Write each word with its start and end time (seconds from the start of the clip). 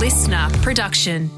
listener 0.00 0.48
production. 0.62 1.28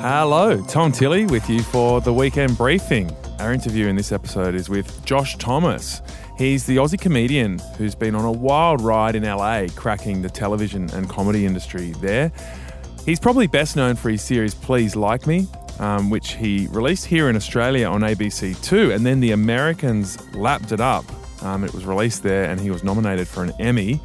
Hello, 0.00 0.60
Tom 0.66 0.90
Tilley 0.90 1.26
with 1.26 1.48
you 1.48 1.62
for 1.62 2.00
the 2.00 2.12
weekend 2.12 2.58
briefing. 2.58 3.14
Our 3.38 3.52
interview 3.52 3.86
in 3.86 3.94
this 3.94 4.10
episode 4.10 4.56
is 4.56 4.68
with 4.68 5.04
Josh 5.04 5.36
Thomas. 5.38 6.02
He's 6.36 6.66
the 6.66 6.78
Aussie 6.78 7.00
comedian 7.00 7.60
who's 7.76 7.94
been 7.94 8.16
on 8.16 8.24
a 8.24 8.32
wild 8.32 8.80
ride 8.80 9.14
in 9.14 9.22
LA, 9.22 9.66
cracking 9.76 10.20
the 10.20 10.30
television 10.30 10.90
and 10.94 11.08
comedy 11.08 11.46
industry 11.46 11.92
there. 12.00 12.32
He's 13.06 13.20
probably 13.20 13.46
best 13.46 13.76
known 13.76 13.94
for 13.94 14.10
his 14.10 14.20
series 14.20 14.52
Please 14.52 14.96
Like 14.96 15.28
Me, 15.28 15.46
um, 15.78 16.10
which 16.10 16.32
he 16.32 16.66
released 16.72 17.06
here 17.06 17.30
in 17.30 17.36
Australia 17.36 17.86
on 17.86 18.00
ABC2, 18.00 18.92
and 18.92 19.06
then 19.06 19.20
the 19.20 19.30
Americans 19.30 20.18
lapped 20.34 20.72
it 20.72 20.80
up. 20.80 21.04
Um, 21.42 21.64
it 21.64 21.72
was 21.72 21.84
released 21.84 22.22
there, 22.22 22.44
and 22.44 22.60
he 22.60 22.70
was 22.70 22.82
nominated 22.82 23.28
for 23.28 23.42
an 23.44 23.52
Emmy. 23.58 24.00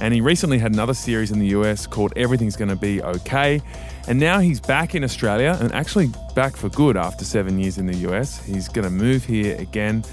And 0.00 0.12
he 0.12 0.20
recently 0.20 0.58
had 0.58 0.72
another 0.72 0.94
series 0.94 1.30
in 1.30 1.38
the 1.38 1.46
US 1.48 1.86
called 1.86 2.12
Everything's 2.16 2.56
Gonna 2.56 2.76
Be 2.76 3.02
Okay. 3.02 3.62
And 4.08 4.18
now 4.18 4.40
he's 4.40 4.60
back 4.60 4.94
in 4.94 5.04
Australia 5.04 5.56
and 5.60 5.72
actually 5.72 6.10
back 6.34 6.56
for 6.56 6.68
good 6.68 6.96
after 6.96 7.24
seven 7.24 7.58
years 7.58 7.78
in 7.78 7.86
the 7.86 7.96
US. 8.08 8.44
He's 8.44 8.68
gonna 8.68 8.90
move 8.90 9.24
here 9.24 9.56
again, 9.60 10.04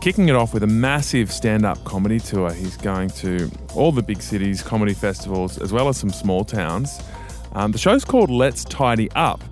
kicking 0.00 0.28
it 0.28 0.36
off 0.36 0.52
with 0.52 0.62
a 0.62 0.68
massive 0.68 1.32
stand 1.32 1.64
up 1.64 1.82
comedy 1.84 2.20
tour. 2.20 2.52
He's 2.52 2.76
going 2.76 3.10
to 3.10 3.50
all 3.74 3.92
the 3.92 4.02
big 4.02 4.20
cities, 4.20 4.62
comedy 4.62 4.94
festivals, 4.94 5.58
as 5.58 5.72
well 5.72 5.88
as 5.88 5.96
some 5.96 6.10
small 6.10 6.44
towns. 6.44 7.00
Um, 7.52 7.72
the 7.72 7.78
show's 7.78 8.04
called 8.04 8.30
Let's 8.30 8.64
Tidy 8.64 9.10
Up, 9.12 9.42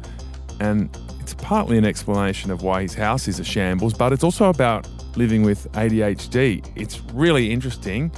and 0.60 0.96
it's 1.18 1.34
partly 1.34 1.78
an 1.78 1.84
explanation 1.84 2.50
of 2.50 2.62
why 2.62 2.82
his 2.82 2.94
house 2.94 3.26
is 3.26 3.40
a 3.40 3.44
shambles, 3.44 3.94
but 3.94 4.12
it's 4.12 4.22
also 4.22 4.50
about 4.50 4.86
living 5.18 5.42
with 5.42 5.70
ADHD. 5.72 6.64
It's 6.76 7.00
really 7.12 7.50
interesting. 7.50 8.12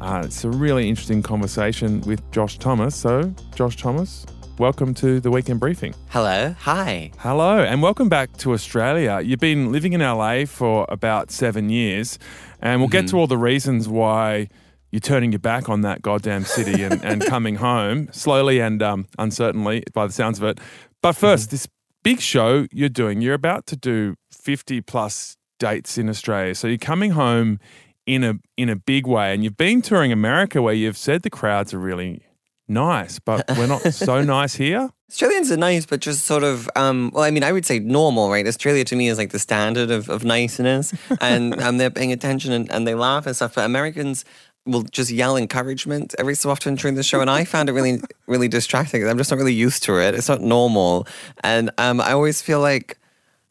Uh, 0.00 0.22
it's 0.24 0.42
a 0.42 0.50
really 0.50 0.88
interesting 0.88 1.22
conversation 1.22 2.00
with 2.00 2.28
Josh 2.32 2.58
Thomas. 2.58 2.96
So, 2.96 3.32
Josh 3.54 3.76
Thomas, 3.76 4.26
welcome 4.58 4.92
to 4.94 5.20
the 5.20 5.30
weekend 5.30 5.60
briefing. 5.60 5.94
Hello. 6.08 6.52
Hi. 6.58 7.12
Hello, 7.18 7.60
and 7.60 7.80
welcome 7.80 8.08
back 8.08 8.36
to 8.38 8.52
Australia. 8.52 9.20
You've 9.20 9.38
been 9.38 9.70
living 9.70 9.92
in 9.92 10.00
LA 10.00 10.44
for 10.44 10.86
about 10.88 11.30
seven 11.30 11.70
years, 11.70 12.18
and 12.60 12.80
we'll 12.80 12.88
get 12.88 13.06
to 13.08 13.16
all 13.16 13.28
the 13.28 13.38
reasons 13.38 13.88
why 13.88 14.48
you're 14.90 14.98
turning 14.98 15.30
your 15.30 15.38
back 15.38 15.68
on 15.68 15.82
that 15.82 16.02
goddamn 16.02 16.44
city 16.44 16.82
and, 16.82 17.04
and 17.04 17.24
coming 17.26 17.54
home 17.56 18.08
slowly 18.10 18.58
and 18.58 18.82
um, 18.82 19.06
uncertainly, 19.20 19.84
by 19.94 20.04
the 20.04 20.12
sounds 20.12 20.38
of 20.38 20.44
it. 20.44 20.58
But 21.00 21.14
1st 21.14 21.50
this 21.50 21.68
big 22.02 22.20
show 22.20 22.66
you're 22.72 22.88
doing, 22.88 23.20
you're 23.20 23.34
about 23.34 23.66
to 23.66 23.76
do 23.76 24.16
50 24.32 24.80
plus 24.80 25.36
dates 25.60 25.96
in 25.96 26.08
Australia. 26.08 26.56
So 26.56 26.66
you're 26.66 26.78
coming 26.78 27.12
home 27.12 27.60
in 28.06 28.24
a 28.24 28.34
in 28.56 28.68
a 28.68 28.74
big 28.74 29.06
way, 29.06 29.32
and 29.32 29.44
you've 29.44 29.56
been 29.56 29.80
touring 29.80 30.10
America 30.10 30.60
where 30.60 30.74
you've 30.74 30.98
said 30.98 31.22
the 31.22 31.30
crowds 31.30 31.72
are 31.72 31.78
really 31.78 32.22
nice, 32.70 33.20
but 33.20 33.44
we're 33.56 33.68
not 33.68 33.82
so 33.94 34.22
nice 34.22 34.54
here. 34.54 34.90
Australians 35.10 35.50
are 35.50 35.56
nice, 35.56 35.86
but 35.86 36.00
just 36.00 36.24
sort 36.24 36.44
of, 36.44 36.70
um, 36.76 37.10
well, 37.12 37.24
I 37.24 37.32
mean, 37.32 37.42
I 37.42 37.50
would 37.50 37.66
say 37.66 37.80
normal, 37.80 38.30
right? 38.30 38.46
Australia 38.46 38.84
to 38.84 38.96
me 38.96 39.08
is 39.08 39.18
like 39.18 39.30
the 39.30 39.40
standard 39.40 39.90
of, 39.90 40.08
of 40.08 40.24
niceness, 40.24 40.94
and 41.20 41.60
um, 41.60 41.78
they're 41.78 41.90
paying 41.90 42.12
attention 42.12 42.52
and, 42.52 42.70
and 42.70 42.86
they 42.86 42.94
laugh 42.94 43.26
and 43.26 43.34
stuff. 43.34 43.56
But 43.56 43.64
Americans 43.64 44.24
will 44.66 44.82
just 44.82 45.10
yell 45.10 45.36
encouragement 45.36 46.14
every 46.18 46.34
so 46.36 46.50
often 46.50 46.76
during 46.76 46.94
the 46.94 47.02
show, 47.02 47.20
and 47.20 47.28
I 47.28 47.44
found 47.44 47.68
it 47.68 47.72
really, 47.72 48.00
really 48.26 48.48
distracting. 48.48 49.06
I'm 49.06 49.18
just 49.18 49.30
not 49.30 49.38
really 49.38 49.54
used 49.54 49.82
to 49.84 50.00
it. 50.00 50.14
It's 50.14 50.28
not 50.28 50.40
normal, 50.40 51.06
and 51.42 51.70
um, 51.76 52.00
I 52.00 52.12
always 52.12 52.40
feel 52.40 52.60
like 52.60 52.96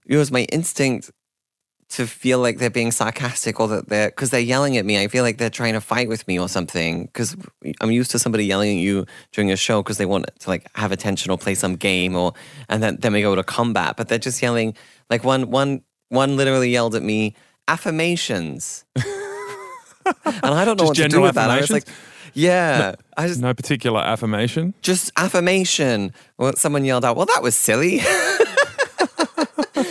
it 0.06 0.18
was 0.18 0.32
my 0.32 0.44
instinct 0.46 1.12
to 1.90 2.06
feel 2.06 2.38
like 2.40 2.60
they're 2.60 2.70
being 2.70 2.92
sarcastic 2.92 3.60
or 3.60 3.68
that 3.68 3.90
they're 3.90 4.10
because 4.10 4.30
they're 4.30 4.40
yelling 4.40 4.78
at 4.78 4.86
me. 4.86 5.02
I 5.02 5.08
feel 5.08 5.24
like 5.24 5.38
they're 5.38 5.50
trying 5.50 5.74
to 5.74 5.82
fight 5.82 6.08
with 6.08 6.28
me 6.28 6.38
or 6.40 6.48
something. 6.48 7.06
Because 7.06 7.36
I'm 7.82 7.92
used 7.92 8.12
to 8.12 8.20
somebody 8.20 8.46
yelling 8.46 8.78
at 8.78 8.82
you 8.82 9.06
during 9.32 9.52
a 9.52 9.56
show 9.56 9.82
because 9.82 9.98
they 9.98 10.06
want 10.06 10.28
to 10.40 10.50
like 10.50 10.68
have 10.76 10.92
attention 10.92 11.32
or 11.32 11.38
play 11.38 11.56
some 11.56 11.76
game 11.76 12.16
or 12.16 12.34
and 12.70 12.84
then 12.84 12.98
then 13.00 13.14
we 13.14 13.22
go 13.22 13.34
to 13.34 13.44
combat. 13.44 13.96
But 13.98 14.08
they're 14.08 14.20
just 14.20 14.42
yelling 14.42 14.76
like 15.10 15.24
one 15.24 15.50
one 15.50 15.82
one 16.10 16.38
literally 16.38 16.70
yelled 16.70 16.94
at 16.96 17.02
me 17.04 17.36
affirmations, 17.68 18.86
and 18.96 19.06
I 20.26 20.66
don't 20.66 20.78
know 20.80 20.86
what 20.86 20.96
to 20.98 21.08
do 21.08 21.22
with 21.22 21.36
that. 21.36 21.50
I 21.50 21.60
was 21.62 21.70
like, 21.70 21.86
yeah, 22.34 22.96
I 23.18 23.28
just 23.28 23.42
No 23.42 23.54
particular 23.54 24.00
affirmation. 24.02 24.74
just 24.82 25.12
affirmation. 25.18 26.14
Well, 26.38 26.54
someone 26.56 26.86
yelled 26.86 27.06
out, 27.06 27.16
"Well, 27.16 27.26
that 27.28 27.42
was 27.44 27.56
silly," 27.56 28.00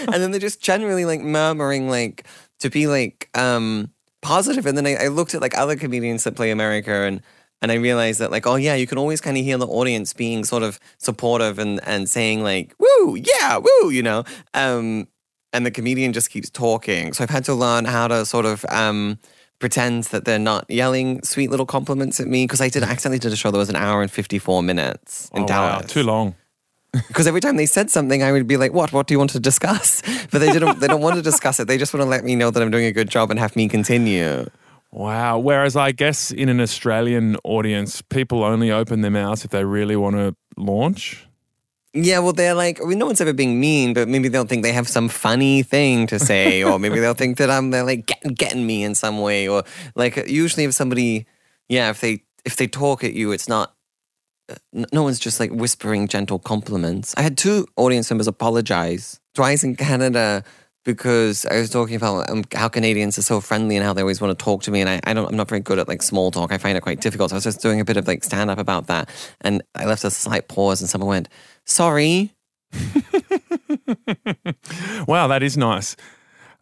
and 0.12 0.22
then 0.22 0.30
they're 0.30 0.40
just 0.40 0.60
generally 0.62 1.04
like 1.04 1.20
murmuring, 1.20 1.88
like 1.88 2.26
to 2.60 2.70
be 2.70 2.86
like 2.86 3.28
um 3.34 3.90
positive. 4.22 4.66
And 4.66 4.76
then 4.76 4.86
I, 4.86 5.04
I 5.04 5.08
looked 5.08 5.34
at 5.34 5.40
like 5.40 5.56
other 5.56 5.76
comedians 5.76 6.24
that 6.24 6.34
play 6.36 6.50
America, 6.50 6.92
and 6.92 7.20
and 7.62 7.72
I 7.72 7.76
realized 7.76 8.20
that 8.20 8.30
like, 8.30 8.46
oh 8.46 8.56
yeah, 8.56 8.74
you 8.74 8.86
can 8.86 8.98
always 8.98 9.20
kind 9.20 9.36
of 9.36 9.44
hear 9.44 9.58
the 9.58 9.66
audience 9.66 10.12
being 10.12 10.44
sort 10.44 10.62
of 10.62 10.78
supportive 10.98 11.58
and 11.58 11.80
and 11.86 12.08
saying 12.08 12.42
like, 12.42 12.74
"Woo, 12.78 13.16
yeah, 13.16 13.58
woo," 13.58 13.90
you 13.90 14.02
know. 14.02 14.24
Um, 14.54 15.08
and 15.52 15.64
the 15.64 15.70
comedian 15.70 16.12
just 16.12 16.30
keeps 16.30 16.50
talking. 16.50 17.12
So 17.14 17.24
I've 17.24 17.30
had 17.30 17.44
to 17.46 17.54
learn 17.54 17.84
how 17.86 18.06
to 18.08 18.26
sort 18.26 18.44
of 18.46 18.64
um 18.68 19.18
pretend 19.60 20.04
that 20.04 20.24
they're 20.24 20.38
not 20.38 20.70
yelling 20.70 21.20
sweet 21.24 21.50
little 21.50 21.66
compliments 21.66 22.20
at 22.20 22.28
me 22.28 22.44
because 22.44 22.60
I 22.60 22.68
did 22.68 22.84
accidentally 22.84 23.18
did 23.18 23.32
a 23.32 23.36
show 23.36 23.50
that 23.50 23.58
was 23.58 23.68
an 23.68 23.74
hour 23.74 24.02
and 24.02 24.10
54 24.10 24.62
minutes 24.62 25.28
in 25.34 25.42
Oh, 25.42 25.46
wow, 25.46 25.78
Dallas. 25.78 25.90
too 25.92 26.04
long. 26.04 26.36
Because 26.92 27.26
every 27.26 27.40
time 27.40 27.56
they 27.56 27.66
said 27.66 27.90
something, 27.90 28.22
I 28.22 28.32
would 28.32 28.46
be 28.46 28.56
like, 28.56 28.72
"What? 28.72 28.92
What 28.92 29.06
do 29.06 29.14
you 29.14 29.18
want 29.18 29.30
to 29.30 29.40
discuss?" 29.40 30.02
But 30.30 30.40
they 30.40 30.52
didn't. 30.52 30.80
they 30.80 30.86
don't 30.86 31.00
want 31.00 31.16
to 31.16 31.22
discuss 31.22 31.60
it. 31.60 31.68
They 31.68 31.78
just 31.78 31.94
want 31.94 32.02
to 32.02 32.08
let 32.08 32.24
me 32.24 32.34
know 32.34 32.50
that 32.50 32.62
I'm 32.62 32.70
doing 32.70 32.86
a 32.86 32.92
good 32.92 33.08
job 33.08 33.30
and 33.30 33.38
have 33.38 33.56
me 33.56 33.68
continue. 33.68 34.46
Wow. 34.90 35.38
Whereas 35.38 35.76
I 35.76 35.92
guess 35.92 36.30
in 36.30 36.48
an 36.48 36.60
Australian 36.60 37.36
audience, 37.44 38.02
people 38.02 38.42
only 38.42 38.70
open 38.70 39.02
their 39.02 39.10
mouths 39.10 39.44
if 39.44 39.50
they 39.50 39.64
really 39.64 39.96
want 39.96 40.16
to 40.16 40.34
launch. 40.56 41.26
Yeah, 41.94 42.18
well, 42.18 42.32
they're 42.32 42.54
like, 42.54 42.80
I 42.80 42.84
mean, 42.84 42.98
no 42.98 43.06
one's 43.06 43.20
ever 43.20 43.32
being 43.32 43.58
mean, 43.58 43.94
but 43.94 44.08
maybe 44.08 44.28
they'll 44.28 44.44
think 44.44 44.62
they 44.62 44.72
have 44.72 44.88
some 44.88 45.08
funny 45.08 45.62
thing 45.62 46.06
to 46.08 46.18
say, 46.18 46.62
or 46.68 46.78
maybe 46.78 47.00
they'll 47.00 47.14
think 47.14 47.38
that 47.38 47.50
I'm 47.50 47.70
they're 47.70 47.84
like 47.84 48.06
getting 48.06 48.34
getting 48.34 48.66
me 48.66 48.84
in 48.84 48.94
some 48.94 49.20
way, 49.20 49.48
or 49.48 49.64
like 49.94 50.16
usually 50.28 50.64
if 50.64 50.74
somebody, 50.74 51.26
yeah, 51.68 51.90
if 51.90 52.00
they 52.00 52.24
if 52.44 52.56
they 52.56 52.66
talk 52.66 53.04
at 53.04 53.14
you, 53.14 53.32
it's 53.32 53.48
not. 53.48 53.74
No 54.92 55.02
one's 55.02 55.18
just 55.18 55.40
like 55.40 55.50
whispering 55.50 56.08
gentle 56.08 56.38
compliments. 56.38 57.14
I 57.16 57.22
had 57.22 57.36
two 57.36 57.66
audience 57.76 58.10
members 58.10 58.26
apologize 58.26 59.20
twice 59.34 59.62
in 59.62 59.76
Canada 59.76 60.42
because 60.84 61.44
I 61.44 61.58
was 61.58 61.68
talking 61.68 61.96
about 61.96 62.30
um, 62.30 62.44
how 62.54 62.68
Canadians 62.68 63.18
are 63.18 63.22
so 63.22 63.40
friendly 63.40 63.76
and 63.76 63.84
how 63.84 63.92
they 63.92 64.00
always 64.00 64.20
want 64.20 64.38
to 64.38 64.42
talk 64.42 64.62
to 64.62 64.70
me, 64.70 64.80
and 64.80 64.88
I, 64.88 65.00
I 65.04 65.12
don't, 65.12 65.28
I'm 65.28 65.36
not 65.36 65.48
very 65.48 65.60
good 65.60 65.78
at 65.78 65.86
like 65.86 66.02
small 66.02 66.30
talk. 66.30 66.50
I 66.50 66.58
find 66.58 66.78
it 66.78 66.80
quite 66.80 67.00
difficult. 67.00 67.30
So 67.30 67.34
I 67.34 67.38
was 67.38 67.44
just 67.44 67.60
doing 67.60 67.78
a 67.78 67.84
bit 67.84 67.98
of 67.98 68.06
like 68.06 68.24
stand 68.24 68.50
up 68.50 68.58
about 68.58 68.86
that, 68.86 69.10
and 69.42 69.62
I 69.74 69.84
left 69.84 70.04
a 70.04 70.10
slight 70.10 70.48
pause, 70.48 70.80
and 70.80 70.88
someone 70.88 71.08
went, 71.08 71.28
"Sorry." 71.64 72.32
Wow, 75.06 75.26
that 75.28 75.42
is 75.42 75.56
nice. 75.56 75.96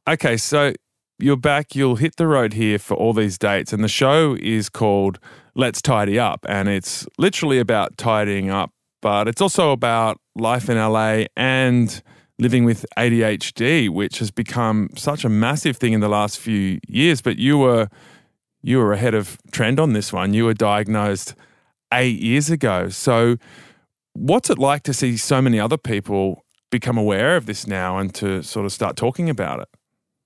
Okay, 0.09 0.37
so 0.37 0.73
you're 1.19 1.37
back. 1.37 1.75
You'll 1.75 1.97
hit 1.97 2.17
the 2.17 2.27
road 2.27 2.53
here 2.53 2.79
for 2.79 2.95
all 2.95 3.13
these 3.13 3.39
dates, 3.39 3.73
and 3.73 3.83
the 3.83 3.89
show 3.89 4.37
is 4.41 4.69
called 4.69 5.19
Let's 5.59 5.81
Tidy 5.81 6.19
Up, 6.19 6.45
and 6.47 6.69
it's 6.69 7.07
literally 7.17 7.59
about 7.59 7.97
tidying 7.97 8.51
up, 8.51 8.73
but 9.01 9.27
it's 9.27 9.41
also 9.41 9.73
about 9.73 10.21
life 10.35 10.69
in 10.69 10.77
LA 10.77 11.25
and 11.35 12.03
living 12.39 12.65
with 12.65 12.85
ADHD, 12.99 13.89
which 13.89 14.19
has 14.19 14.31
become 14.31 14.91
such 14.97 15.25
a 15.25 15.31
massive 15.31 15.79
thing 15.79 15.95
in 15.95 16.01
the 16.01 16.11
last 16.11 16.39
few 16.39 16.79
years. 16.87 17.23
But 17.23 17.39
you 17.39 17.57
were 17.57 17.89
you 18.63 18.77
were 18.77 18.93
ahead 18.93 19.15
of 19.15 19.39
trend 19.51 19.81
on 19.81 19.95
this 19.95 20.13
one. 20.13 20.35
You 20.35 20.45
were 20.45 20.53
diagnosed 20.53 21.35
eight 21.91 22.21
years 22.21 22.51
ago. 22.51 22.91
So, 22.91 23.37
what's 24.13 24.51
it 24.51 24.59
like 24.59 24.83
to 24.83 24.93
see 24.93 25.17
so 25.17 25.41
many 25.41 25.59
other 25.59 25.79
people 25.79 26.45
become 26.71 26.99
aware 26.99 27.35
of 27.35 27.47
this 27.47 27.67
now 27.67 27.97
and 27.97 28.15
to 28.17 28.43
sort 28.43 28.67
of 28.67 28.73
start 28.73 28.95
talking 28.95 29.31
about 29.31 29.61
it? 29.61 29.69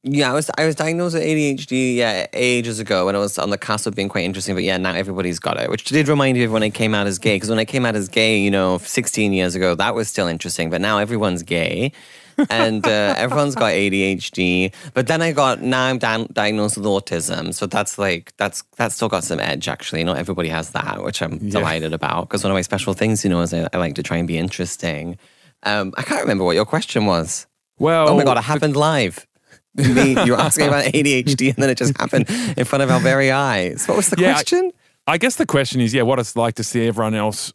Yeah, 0.02 0.30
I 0.30 0.34
was 0.34 0.50
I 0.56 0.64
was 0.64 0.74
diagnosed 0.76 1.14
with 1.14 1.22
ADHD 1.22 1.96
yeah 1.96 2.26
ages 2.32 2.78
ago 2.78 3.04
when 3.04 3.14
I 3.14 3.18
was 3.18 3.36
on 3.38 3.50
the 3.50 3.58
cusp 3.58 3.86
of 3.86 3.94
being 3.94 4.08
quite 4.08 4.24
interesting. 4.24 4.54
But 4.54 4.64
yeah, 4.64 4.78
now 4.78 4.94
everybody's 4.94 5.38
got 5.38 5.60
it, 5.60 5.68
which 5.68 5.84
did 5.84 6.08
remind 6.08 6.38
me 6.38 6.44
of 6.44 6.52
when 6.52 6.62
I 6.62 6.70
came 6.70 6.94
out 6.94 7.06
as 7.06 7.18
gay. 7.18 7.36
Because 7.36 7.50
when 7.50 7.58
I 7.58 7.66
came 7.66 7.84
out 7.84 7.94
as 7.94 8.08
gay, 8.08 8.38
you 8.38 8.50
know, 8.50 8.78
16 8.78 9.34
years 9.34 9.54
ago, 9.54 9.74
that 9.74 9.94
was 9.94 10.08
still 10.08 10.26
interesting. 10.26 10.70
But 10.70 10.80
now 10.80 10.96
everyone's 10.96 11.42
gay, 11.42 11.92
and 12.50 12.86
uh, 12.86 13.14
everyone's 13.18 13.54
got 13.54 13.72
ADHD. 13.72 14.72
But 14.94 15.06
then 15.06 15.20
I 15.20 15.32
got 15.32 15.60
now 15.60 15.84
I'm 15.84 15.98
di- 15.98 16.28
diagnosed 16.32 16.78
with 16.78 16.86
autism, 16.86 17.52
so 17.52 17.66
that's 17.66 17.98
like 17.98 18.34
that's 18.38 18.62
that's 18.76 18.94
still 18.94 19.10
got 19.10 19.22
some 19.24 19.38
edge 19.38 19.68
actually. 19.68 20.02
Not 20.02 20.16
everybody 20.16 20.48
has 20.48 20.70
that, 20.70 21.02
which 21.04 21.20
I'm 21.20 21.50
delighted 21.50 21.92
about. 21.92 22.28
Because 22.28 22.42
one 22.42 22.50
of 22.50 22.56
my 22.56 22.62
special 22.62 22.94
things, 22.94 23.22
you 23.22 23.28
know, 23.28 23.42
is 23.42 23.52
I, 23.52 23.68
I 23.74 23.76
like 23.76 23.96
to 23.96 24.02
try 24.02 24.16
and 24.16 24.26
be 24.26 24.38
interesting. 24.38 25.18
Um, 25.62 25.92
I 25.98 26.02
can't 26.02 26.22
remember 26.22 26.44
what 26.44 26.56
your 26.56 26.64
question 26.64 27.04
was. 27.04 27.46
Well, 27.78 28.08
Oh 28.08 28.16
my 28.16 28.24
god, 28.24 28.38
it 28.38 28.44
happened 28.44 28.76
live. 28.76 29.26
Me, 29.74 30.22
you 30.24 30.32
were 30.32 30.40
asking 30.40 30.66
about 30.68 30.84
ADHD, 30.84 31.48
and 31.54 31.62
then 31.62 31.70
it 31.70 31.78
just 31.78 31.96
happened 31.98 32.28
in 32.56 32.64
front 32.64 32.82
of 32.82 32.90
our 32.90 33.00
very 33.00 33.30
eyes. 33.30 33.86
What 33.86 33.96
was 33.96 34.08
the 34.10 34.20
Yeah, 34.20 34.30
I- 34.30 34.32
question? 34.34 34.72
I 35.06 35.18
guess 35.18 35.36
the 35.36 35.46
question 35.46 35.80
is, 35.80 35.92
yeah, 35.94 36.02
what 36.02 36.18
it's 36.18 36.36
like 36.36 36.54
to 36.56 36.64
see 36.64 36.86
everyone 36.86 37.14
else 37.14 37.52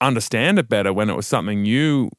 understand 0.00 0.58
it 0.58 0.68
better 0.68 0.92
when 0.92 1.08
it 1.10 1.16
was 1.16 1.26
something 1.26 1.64
you 1.64 2.10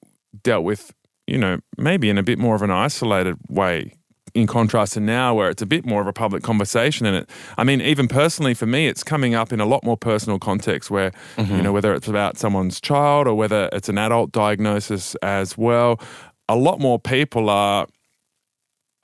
dealt 0.44 0.64
with, 0.64 0.94
you 1.28 1.38
know, 1.38 1.60
maybe 1.78 2.10
in 2.10 2.18
a 2.18 2.24
bit 2.24 2.40
more 2.40 2.56
of 2.56 2.62
an 2.62 2.72
isolated 2.72 3.36
way 3.50 3.94
in 4.36 4.46
contrast 4.48 4.94
to 4.94 5.00
now 5.00 5.34
where 5.34 5.50
it's 5.50 5.62
a 5.62 5.66
bit 5.66 5.86
more 5.86 6.02
of 6.02 6.08
a 6.08 6.14
public 6.14 6.44
conversation 6.44 7.08
and 7.08 7.16
it 7.16 7.30
i 7.58 7.64
mean 7.64 7.82
even 7.82 8.08
personally 8.08 8.54
for 8.54 8.68
me 8.68 8.86
it's 8.86 9.04
coming 9.04 9.34
up 9.34 9.52
in 9.52 9.60
a 9.60 9.66
lot 9.66 9.84
more 9.84 9.98
personal 9.98 10.38
context 10.38 10.92
where 10.92 11.12
Mm-hmm. 11.36 11.56
you 11.56 11.62
know 11.64 11.72
whether 11.72 11.96
it's 11.96 12.08
about 12.08 12.38
someone's 12.38 12.80
child 12.80 13.26
or 13.28 13.34
whether 13.34 13.70
it's 13.74 13.90
an 13.90 13.98
adult 13.98 14.32
diagnosis 14.32 15.16
as 15.24 15.58
well 15.58 16.00
a 16.48 16.56
lot 16.56 16.80
more 16.80 17.00
people 17.00 17.50
are 17.50 17.88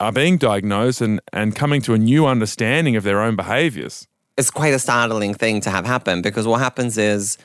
are 0.00 0.12
being 0.12 0.38
diagnosed 0.38 1.00
and 1.00 1.20
and 1.32 1.54
coming 1.54 1.82
to 1.82 1.94
a 1.94 1.98
new 1.98 2.26
understanding 2.26 2.96
of 2.96 3.04
their 3.04 3.20
own 3.20 3.36
behaviors. 3.36 4.06
It's 4.36 4.50
quite 4.50 4.74
a 4.74 4.78
startling 4.78 5.34
thing 5.34 5.60
to 5.62 5.70
have 5.70 5.86
happen 5.86 6.22
because 6.22 6.46
what 6.46 6.60
happens 6.60 6.98
is 6.98 7.38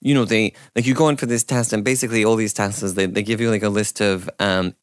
you 0.00 0.14
know 0.14 0.24
they 0.24 0.52
like 0.74 0.86
you 0.86 0.94
go 0.94 1.08
in 1.08 1.16
for 1.16 1.26
this 1.26 1.44
test 1.44 1.72
and 1.72 1.84
basically 1.84 2.24
all 2.24 2.36
these 2.36 2.52
tests 2.52 2.82
is 2.82 2.94
they, 2.94 3.06
they 3.06 3.22
give 3.22 3.40
you 3.40 3.50
like 3.50 3.62
a 3.62 3.68
list 3.68 4.00
of 4.00 4.28
um, 4.40 4.74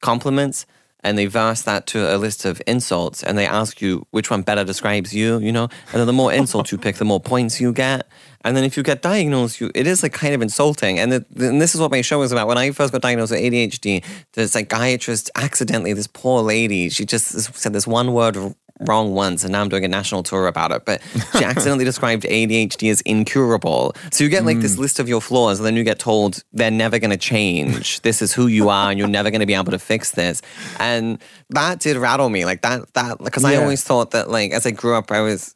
compliments 0.00 0.66
and 1.02 1.16
they 1.16 1.26
verse 1.26 1.62
that 1.62 1.86
to 1.88 2.14
a 2.14 2.16
list 2.16 2.44
of 2.44 2.60
insults 2.66 3.22
and 3.22 3.36
they 3.36 3.46
ask 3.46 3.80
you 3.80 4.06
which 4.10 4.30
one 4.30 4.42
better 4.42 4.64
describes 4.64 5.14
you 5.14 5.38
you 5.38 5.52
know? 5.52 5.68
And 5.92 6.00
then 6.00 6.06
the 6.06 6.12
more 6.12 6.32
insults 6.32 6.72
you 6.72 6.78
pick 6.78 6.96
the 6.96 7.04
more 7.04 7.20
points 7.20 7.60
you 7.60 7.72
get. 7.72 8.08
And 8.42 8.56
then 8.56 8.64
if 8.64 8.76
you 8.76 8.82
get 8.82 9.02
diagnosed 9.02 9.60
you 9.60 9.70
it 9.74 9.86
is 9.86 10.02
like 10.02 10.12
kind 10.12 10.34
of 10.34 10.42
insulting. 10.42 10.98
And, 10.98 11.12
it, 11.12 11.26
and 11.36 11.60
this 11.60 11.74
is 11.74 11.80
what 11.80 11.90
my 11.90 12.00
show 12.00 12.22
is 12.22 12.32
about. 12.32 12.48
When 12.48 12.58
i 12.58 12.70
first 12.70 12.92
got 12.92 13.02
diagnosed 13.02 13.32
with 13.32 13.40
adhd 13.40 14.04
the 14.32 14.48
psychiatrist 14.48 15.30
accidentally 15.34 15.92
this 15.92 16.06
poor 16.06 16.42
lady 16.42 16.88
she 16.88 17.04
just 17.04 17.26
said 17.54 17.72
this 17.72 17.86
one 17.86 18.12
word 18.12 18.54
wrong 18.80 19.14
once 19.14 19.44
and 19.44 19.52
now 19.52 19.60
I'm 19.60 19.68
doing 19.68 19.84
a 19.84 19.88
national 19.88 20.22
tour 20.22 20.46
about 20.46 20.72
it. 20.72 20.84
But 20.84 21.02
she 21.36 21.44
accidentally 21.44 21.84
described 21.84 22.24
ADHD 22.24 22.90
as 22.90 23.00
incurable. 23.02 23.94
So 24.10 24.24
you 24.24 24.30
get 24.30 24.44
like 24.44 24.60
this 24.60 24.76
mm. 24.76 24.80
list 24.80 24.98
of 24.98 25.08
your 25.08 25.20
flaws 25.20 25.58
and 25.58 25.66
then 25.66 25.76
you 25.76 25.84
get 25.84 25.98
told 25.98 26.42
they're 26.52 26.70
never 26.70 26.98
going 26.98 27.10
to 27.10 27.16
change. 27.16 28.00
This 28.00 28.22
is 28.22 28.32
who 28.32 28.46
you 28.46 28.68
are 28.68 28.90
and 28.90 28.98
you're 28.98 29.08
never 29.08 29.30
going 29.30 29.40
to 29.40 29.46
be 29.46 29.54
able 29.54 29.72
to 29.72 29.78
fix 29.78 30.12
this. 30.12 30.42
And 30.78 31.20
that 31.50 31.80
did 31.80 31.96
rattle 31.96 32.28
me 32.28 32.44
like 32.44 32.62
that, 32.62 32.92
that, 32.94 33.18
because 33.18 33.44
I 33.44 33.56
always 33.56 33.84
thought 33.84 34.12
that 34.12 34.30
like 34.30 34.52
as 34.52 34.66
I 34.66 34.70
grew 34.70 34.94
up, 34.94 35.10
I 35.10 35.20
was, 35.20 35.54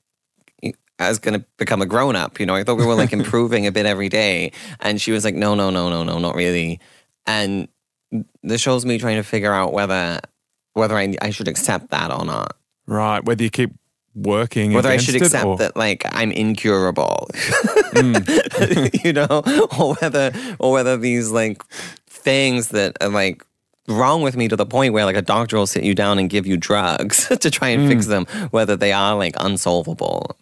I 0.99 1.09
was 1.09 1.19
going 1.19 1.41
to 1.41 1.45
become 1.59 1.83
a 1.83 1.87
grown 1.87 2.15
up, 2.15 2.39
you 2.39 2.47
know, 2.47 2.55
I 2.55 2.63
thought 2.63 2.77
we 2.77 2.87
were 2.87 2.95
like 2.95 3.13
improving 3.15 3.67
a 3.67 3.73
bit 3.73 3.87
every 3.87 4.09
day. 4.09 4.53
And 4.81 5.01
she 5.01 5.13
was 5.13 5.25
like, 5.25 5.35
no, 5.35 5.55
no, 5.55 5.71
no, 5.71 5.89
no, 5.89 6.03
no, 6.03 6.19
not 6.19 6.37
really. 6.37 6.81
And 7.27 7.69
this 8.43 8.61
shows 8.61 8.85
me 8.85 8.99
trying 8.99 9.17
to 9.17 9.25
figure 9.25 9.53
out 9.53 9.73
whether, 9.73 10.21
whether 10.75 10.97
I, 10.97 11.17
I 11.21 11.31
should 11.31 11.49
accept 11.49 11.91
that 11.91 12.13
or 12.13 12.25
not 12.25 12.57
right 12.87 13.25
whether 13.25 13.43
you 13.43 13.51
keep 13.51 13.73
working 14.15 14.73
whether 14.73 14.89
I 14.89 14.97
should 14.99 15.17
accept 15.17 15.45
or- 15.45 15.57
that 15.59 15.77
like 15.77 16.05
I'm 16.13 16.31
incurable, 16.31 17.29
Mm. 17.95 19.05
you 19.05 19.13
know, 19.13 19.43
or 19.79 19.95
whether 19.95 20.33
or 20.59 20.73
whether 20.73 20.97
these 20.97 21.31
like 21.31 21.63
things 22.07 22.69
that 22.69 22.97
are 23.01 23.09
like 23.09 23.45
wrong 23.89 24.23
with 24.23 24.37
me 24.37 24.49
to 24.49 24.57
the 24.57 24.67
point 24.67 24.93
where 24.95 25.05
like 25.05 25.17
a 25.17 25.23
doctor 25.23 25.57
will 25.57 25.67
sit 25.67 25.85
you 25.85 25.95
down 25.95 26.19
and 26.19 26.31
give 26.31 26.47
you 26.47 26.57
drugs 26.57 27.29
to 27.41 27.51
try 27.51 27.69
and 27.69 27.83
Mm. 27.85 27.89
fix 27.89 28.07
them, 28.07 28.25
whether 28.51 28.77
they 28.77 28.93
are 28.93 29.15
like 29.17 29.35
unsolvable. 29.41 30.37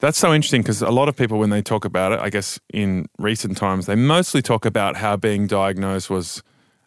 That's 0.00 0.18
so 0.18 0.34
interesting 0.34 0.62
because 0.62 0.82
a 0.82 0.90
lot 0.90 1.08
of 1.08 1.14
people, 1.16 1.38
when 1.38 1.50
they 1.50 1.62
talk 1.62 1.84
about 1.84 2.10
it, 2.12 2.18
I 2.18 2.28
guess 2.28 2.58
in 2.74 3.06
recent 3.18 3.56
times, 3.56 3.86
they 3.86 3.94
mostly 3.94 4.42
talk 4.42 4.64
about 4.66 4.96
how 4.96 5.16
being 5.16 5.46
diagnosed 5.46 6.10
was 6.10 6.42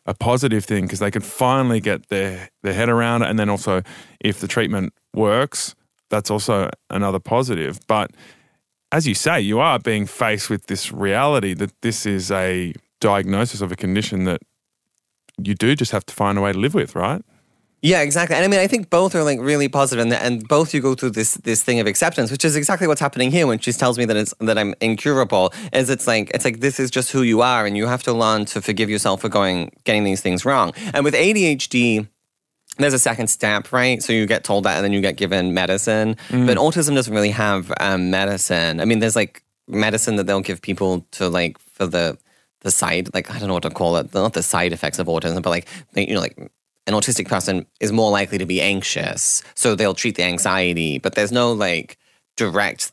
a 0.05 0.13
positive 0.13 0.65
thing 0.65 0.85
because 0.85 0.99
they 0.99 1.11
can 1.11 1.21
finally 1.21 1.79
get 1.79 2.09
their, 2.09 2.49
their 2.63 2.73
head 2.73 2.89
around 2.89 3.23
it. 3.23 3.29
And 3.29 3.39
then 3.39 3.49
also, 3.49 3.81
if 4.19 4.39
the 4.39 4.47
treatment 4.47 4.93
works, 5.13 5.75
that's 6.09 6.29
also 6.29 6.69
another 6.89 7.19
positive. 7.19 7.79
But 7.87 8.11
as 8.91 9.07
you 9.07 9.15
say, 9.15 9.41
you 9.41 9.59
are 9.59 9.79
being 9.79 10.05
faced 10.05 10.49
with 10.49 10.67
this 10.67 10.91
reality 10.91 11.53
that 11.55 11.81
this 11.81 12.05
is 12.05 12.31
a 12.31 12.73
diagnosis 13.01 13.61
of 13.61 13.71
a 13.71 13.75
condition 13.75 14.25
that 14.25 14.41
you 15.37 15.55
do 15.55 15.75
just 15.75 15.91
have 15.91 16.05
to 16.05 16.13
find 16.13 16.37
a 16.37 16.41
way 16.41 16.53
to 16.53 16.57
live 16.57 16.73
with, 16.73 16.95
right? 16.95 17.21
Yeah, 17.85 18.01
exactly. 18.01 18.35
And 18.35 18.43
I 18.43 18.47
mean, 18.47 18.59
I 18.59 18.65
think 18.65 18.89
both 18.89 19.13
are 19.13 19.23
like 19.23 19.39
really 19.39 19.69
positive, 19.69 20.03
and, 20.03 20.11
and 20.11 20.47
both 20.47 20.73
you 20.73 20.81
go 20.81 20.95
through 20.95 21.11
this 21.11 21.35
this 21.35 21.61
thing 21.61 21.79
of 21.79 21.85
acceptance, 21.85 22.31
which 22.31 22.43
is 22.43 22.55
exactly 22.55 22.87
what's 22.87 22.99
happening 22.99 23.29
here 23.29 23.45
when 23.45 23.59
she 23.59 23.71
tells 23.73 23.99
me 23.99 24.05
that 24.05 24.17
it's 24.17 24.33
that 24.39 24.57
I'm 24.57 24.73
incurable. 24.81 25.53
Is 25.71 25.91
it's 25.91 26.07
like 26.07 26.31
it's 26.33 26.43
like 26.43 26.61
this 26.61 26.79
is 26.79 26.89
just 26.89 27.11
who 27.11 27.21
you 27.21 27.43
are, 27.43 27.63
and 27.67 27.77
you 27.77 27.85
have 27.85 28.01
to 28.03 28.11
learn 28.13 28.45
to 28.45 28.59
forgive 28.59 28.89
yourself 28.89 29.21
for 29.21 29.29
going 29.29 29.71
getting 29.83 30.03
these 30.03 30.19
things 30.19 30.45
wrong. 30.45 30.73
And 30.93 31.05
with 31.05 31.13
ADHD. 31.13 32.07
There's 32.77 32.93
a 32.93 32.99
second 32.99 33.27
step, 33.27 33.71
right? 33.71 34.03
So 34.03 34.11
you 34.11 34.25
get 34.25 34.43
told 34.43 34.65
that, 34.65 34.75
and 34.75 34.83
then 34.83 34.91
you 34.91 34.99
get 34.99 35.15
given 35.15 35.53
medicine. 35.53 36.17
But 36.45 36.57
autism 36.57 36.93
doesn't 36.93 37.13
really 37.13 37.31
have 37.31 37.71
um, 37.79 38.09
medicine. 38.09 38.81
I 38.81 38.85
mean, 38.85 38.99
there's 38.99 39.15
like 39.15 39.45
medicine 39.65 40.17
that 40.17 40.27
they'll 40.27 40.41
give 40.41 40.61
people 40.61 41.07
to 41.11 41.29
like 41.29 41.57
for 41.57 41.85
the 41.85 42.17
the 42.65 42.71
side, 42.71 43.13
like 43.13 43.31
I 43.31 43.39
don't 43.39 43.47
know 43.47 43.53
what 43.53 43.63
to 43.63 43.69
call 43.69 43.95
it, 43.95 44.13
not 44.13 44.33
the 44.33 44.43
side 44.43 44.73
effects 44.73 44.99
of 44.99 45.07
autism, 45.07 45.41
but 45.41 45.51
like 45.51 45.67
like, 45.95 46.09
you 46.09 46.15
know, 46.15 46.19
like 46.19 46.51
an 46.87 46.93
autistic 46.93 47.27
person 47.27 47.65
is 47.79 47.91
more 47.91 48.11
likely 48.11 48.37
to 48.37 48.45
be 48.45 48.61
anxious, 48.61 49.43
so 49.55 49.75
they'll 49.75 49.93
treat 49.93 50.15
the 50.15 50.23
anxiety. 50.23 50.99
But 50.99 51.15
there's 51.15 51.31
no 51.31 51.51
like 51.51 51.97
direct 52.37 52.91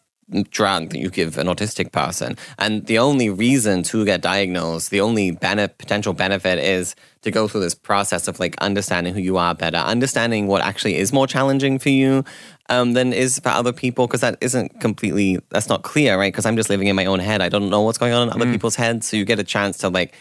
drug 0.50 0.90
that 0.90 0.98
you 0.98 1.10
give 1.10 1.36
an 1.36 1.46
autistic 1.46 1.92
person, 1.92 2.36
and 2.58 2.86
the 2.86 2.98
only 2.98 3.28
reason 3.28 3.82
to 3.82 4.04
get 4.04 4.22
diagnosed, 4.22 4.90
the 4.90 5.00
only 5.00 5.32
bene- 5.32 5.68
potential 5.68 6.14
benefit 6.14 6.58
is 6.58 6.94
to 7.20 7.30
go 7.30 7.46
through 7.46 7.60
this 7.60 7.74
process 7.74 8.28
of 8.28 8.40
like 8.40 8.56
understanding 8.58 9.14
who 9.14 9.20
you 9.20 9.36
are 9.36 9.54
better, 9.54 9.76
understanding 9.76 10.46
what 10.46 10.62
actually 10.62 10.96
is 10.96 11.12
more 11.12 11.26
challenging 11.26 11.78
for 11.78 11.90
you 11.90 12.24
um, 12.70 12.94
than 12.94 13.12
is 13.12 13.38
for 13.40 13.50
other 13.50 13.72
people, 13.72 14.06
because 14.06 14.22
that 14.22 14.38
isn't 14.40 14.80
completely 14.80 15.38
that's 15.50 15.68
not 15.68 15.82
clear, 15.82 16.18
right? 16.18 16.32
Because 16.32 16.46
I'm 16.46 16.56
just 16.56 16.70
living 16.70 16.88
in 16.88 16.96
my 16.96 17.04
own 17.04 17.18
head. 17.18 17.42
I 17.42 17.50
don't 17.50 17.68
know 17.68 17.82
what's 17.82 17.98
going 17.98 18.14
on 18.14 18.28
in 18.28 18.34
other 18.34 18.50
people's 18.50 18.76
heads, 18.76 19.06
so 19.06 19.16
you 19.18 19.26
get 19.26 19.38
a 19.38 19.44
chance 19.44 19.76
to 19.78 19.90
like 19.90 20.14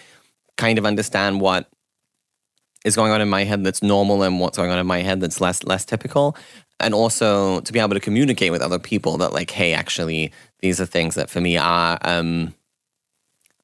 kind 0.57 0.77
of 0.77 0.85
understand 0.85 1.39
what 1.39 1.69
is 2.85 2.95
going 2.95 3.11
on 3.11 3.21
in 3.21 3.29
my 3.29 3.43
head 3.43 3.63
that's 3.63 3.83
normal 3.83 4.23
and 4.23 4.39
what's 4.39 4.57
going 4.57 4.71
on 4.71 4.79
in 4.79 4.87
my 4.87 5.01
head 5.01 5.21
that's 5.21 5.41
less 5.41 5.63
less 5.63 5.85
typical. 5.85 6.35
And 6.79 6.93
also 6.93 7.61
to 7.61 7.73
be 7.73 7.79
able 7.79 7.93
to 7.93 7.99
communicate 7.99 8.51
with 8.51 8.61
other 8.61 8.79
people 8.79 9.17
that 9.17 9.33
like 9.33 9.51
hey 9.51 9.73
actually 9.73 10.31
these 10.59 10.81
are 10.81 10.85
things 10.85 11.15
that 11.15 11.29
for 11.29 11.41
me 11.41 11.57
are 11.57 11.97
um 12.01 12.53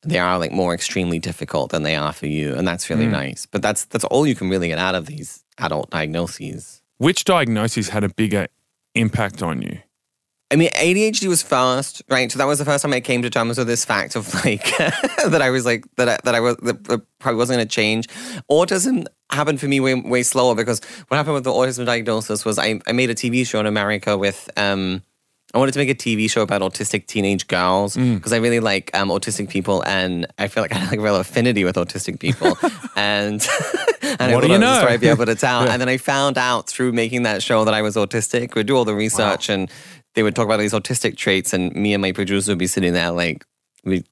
they 0.04 0.20
are 0.20 0.38
like 0.40 0.52
more 0.52 0.74
extremely 0.74 1.20
difficult 1.20 1.72
than 1.72 1.84
they 1.84 1.96
are 1.96 2.14
for 2.14 2.28
you. 2.28 2.54
And 2.56 2.68
that's 2.68 2.90
really 2.90 3.08
nice. 3.08 3.46
But 3.46 3.62
that's 3.62 3.86
that's 3.86 4.06
all 4.06 4.26
you 4.26 4.36
can 4.36 4.50
really 4.50 4.68
get 4.68 4.80
out 4.80 4.96
of 4.96 5.06
these 5.06 5.44
adult 5.58 5.90
diagnoses. 5.90 6.82
Which 6.98 7.26
diagnoses 7.26 7.90
had 7.90 8.04
a 8.04 8.10
bigger 8.10 8.48
impact 8.96 9.44
on 9.44 9.62
you? 9.62 9.80
I 10.50 10.56
mean, 10.56 10.70
ADHD 10.70 11.28
was 11.28 11.42
first, 11.44 12.02
right? 12.10 12.32
So 12.32 12.38
that 12.38 12.46
was 12.46 12.60
the 12.60 12.66
first 12.66 12.82
time 12.82 12.94
I 12.94 13.02
came 13.02 13.22
to 13.22 13.30
terms 13.30 13.58
with 13.58 13.68
this 13.68 13.84
fact 13.84 14.16
of 14.16 14.34
like 14.46 14.78
that 14.78 15.42
I 15.42 15.50
was 15.50 15.66
like 15.66 15.86
that 15.98 16.08
I, 16.08 16.18
that 16.24 16.36
I 16.36 16.40
was 16.40 16.56
that 16.58 17.02
probably 17.20 17.38
wasn't 17.38 17.58
going 17.58 17.68
to 17.68 17.74
change. 17.74 18.08
Autism 18.50 19.06
happened 19.30 19.60
for 19.60 19.68
me 19.68 19.80
way 19.82 19.96
way 19.96 20.24
slower 20.24 20.56
because 20.56 20.80
what 21.10 21.18
happened 21.18 21.34
with 21.34 21.44
the 21.44 21.52
autism 21.52 21.86
diagnosis 21.86 22.46
was 22.46 22.58
I 22.58 22.80
I 22.88 22.94
made 22.94 23.10
a 23.10 23.16
TV 23.16 23.46
show 23.46 23.60
in 23.60 23.66
America 23.66 24.18
with 24.18 24.50
um 24.56 25.02
I 25.54 25.60
wanted 25.60 25.74
to 25.74 25.80
make 25.80 25.90
a 25.90 25.96
TV 25.96 26.30
show 26.30 26.42
about 26.42 26.62
autistic 26.62 27.08
teenage 27.08 27.48
girls 27.48 27.96
because 27.96 28.34
I 28.34 28.38
really 28.38 28.60
like 28.60 28.92
um, 28.94 29.08
autistic 29.08 29.50
people 29.50 29.82
and 29.86 30.28
I 30.38 30.50
feel 30.50 30.62
like 30.62 30.74
I 30.74 30.78
have 30.78 30.92
like 30.92 31.00
a 31.00 31.02
real 31.02 31.16
affinity 31.16 31.64
with 31.64 31.78
autistic 31.78 32.20
people 32.20 32.58
and 32.98 33.48
and 34.02 34.22
I 34.22 34.40
do 34.42 34.48
you 34.48 34.58
know? 34.58 34.86
I'd 34.88 35.00
be 35.00 35.08
able 35.08 35.26
to 35.26 35.36
tell. 35.36 35.62
And 35.62 35.82
then 35.82 35.88
I 35.88 35.98
found 35.98 36.38
out 36.38 36.68
through 36.68 36.92
making 36.92 37.24
that 37.24 37.42
show 37.42 37.64
that 37.64 37.74
I 37.74 37.82
was 37.82 37.96
autistic. 37.96 38.56
We'd 38.56 38.66
do 38.66 38.76
all 38.76 38.84
the 38.84 38.94
research 38.94 39.48
and 39.48 39.72
they 40.18 40.24
would 40.24 40.36
talk 40.36 40.46
about 40.46 40.58
these 40.58 40.74
autistic 40.74 41.16
traits, 41.16 41.54
and 41.54 41.72
me 41.76 41.94
and 41.94 42.02
my 42.02 42.12
producer 42.12 42.50
would 42.50 42.58
be 42.58 42.66
sitting 42.66 42.92
there 42.92 43.12
like 43.12 43.46
we 43.84 44.04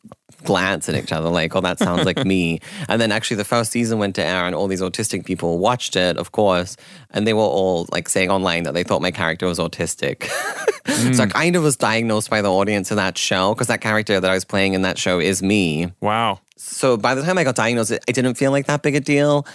glance 0.43 0.88
at 0.88 0.93
each 0.93 1.12
other 1.12 1.29
like, 1.29 1.55
oh, 1.55 1.62
that 1.62 1.79
sounds 1.79 2.05
like 2.05 2.24
me. 2.25 2.59
And 2.88 3.01
then 3.01 3.12
actually 3.12 3.38
the 3.38 3.43
first 3.43 3.71
season 3.71 3.97
went 3.97 4.13
to 4.15 4.24
air 4.24 4.45
and 4.45 4.53
all 4.53 4.67
these 4.67 4.83
autistic 4.83 5.25
people 5.25 5.57
watched 5.57 5.95
it, 5.95 6.15
of 6.17 6.31
course, 6.31 6.77
and 7.09 7.25
they 7.25 7.33
were 7.33 7.41
all 7.41 7.88
like 7.91 8.07
saying 8.07 8.29
online 8.29 8.65
that 8.65 8.75
they 8.75 8.83
thought 8.83 9.01
my 9.01 9.09
character 9.09 9.47
was 9.47 9.57
autistic. 9.57 10.25
so 11.15 11.24
I 11.24 11.25
mm. 11.25 11.31
kind 11.31 11.55
of 11.55 11.63
was 11.63 11.75
diagnosed 11.75 12.29
by 12.29 12.43
the 12.43 12.51
audience 12.51 12.91
in 12.91 12.97
that 12.97 13.17
show 13.17 13.55
because 13.55 13.65
that 13.67 13.81
character 13.81 14.19
that 14.19 14.29
I 14.29 14.35
was 14.35 14.45
playing 14.45 14.75
in 14.75 14.83
that 14.83 15.00
show 15.00 15.19
is 15.19 15.41
me 15.41 15.91
Wow. 16.01 16.39
so 16.55 16.97
by 16.97 17.15
the 17.15 17.24
time 17.24 17.39
I 17.39 17.43
got 17.43 17.55
diagnosed, 17.55 17.89
it, 17.89 18.03
it 18.07 18.13
didn't 18.13 18.35
feel 18.35 18.51
like 18.51 18.67
that 18.67 18.83
big 18.83 18.93
a 18.93 19.00
deal. 19.00 19.47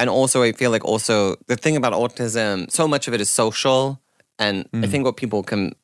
And 0.00 0.10
also, 0.10 0.42
I 0.42 0.50
feel 0.50 0.72
like 0.72 0.84
also 0.84 1.36
the 1.46 1.54
thing 1.54 1.76
about 1.76 1.92
autism, 1.92 2.68
so 2.72 2.88
much 2.88 3.06
of 3.06 3.14
it 3.14 3.20
is 3.20 3.30
social, 3.30 4.00
and 4.38 4.68
I 4.72 4.78
mm. 4.78 4.90
think 4.90 5.04
what 5.04 5.16
people 5.16 5.44
can 5.44 5.76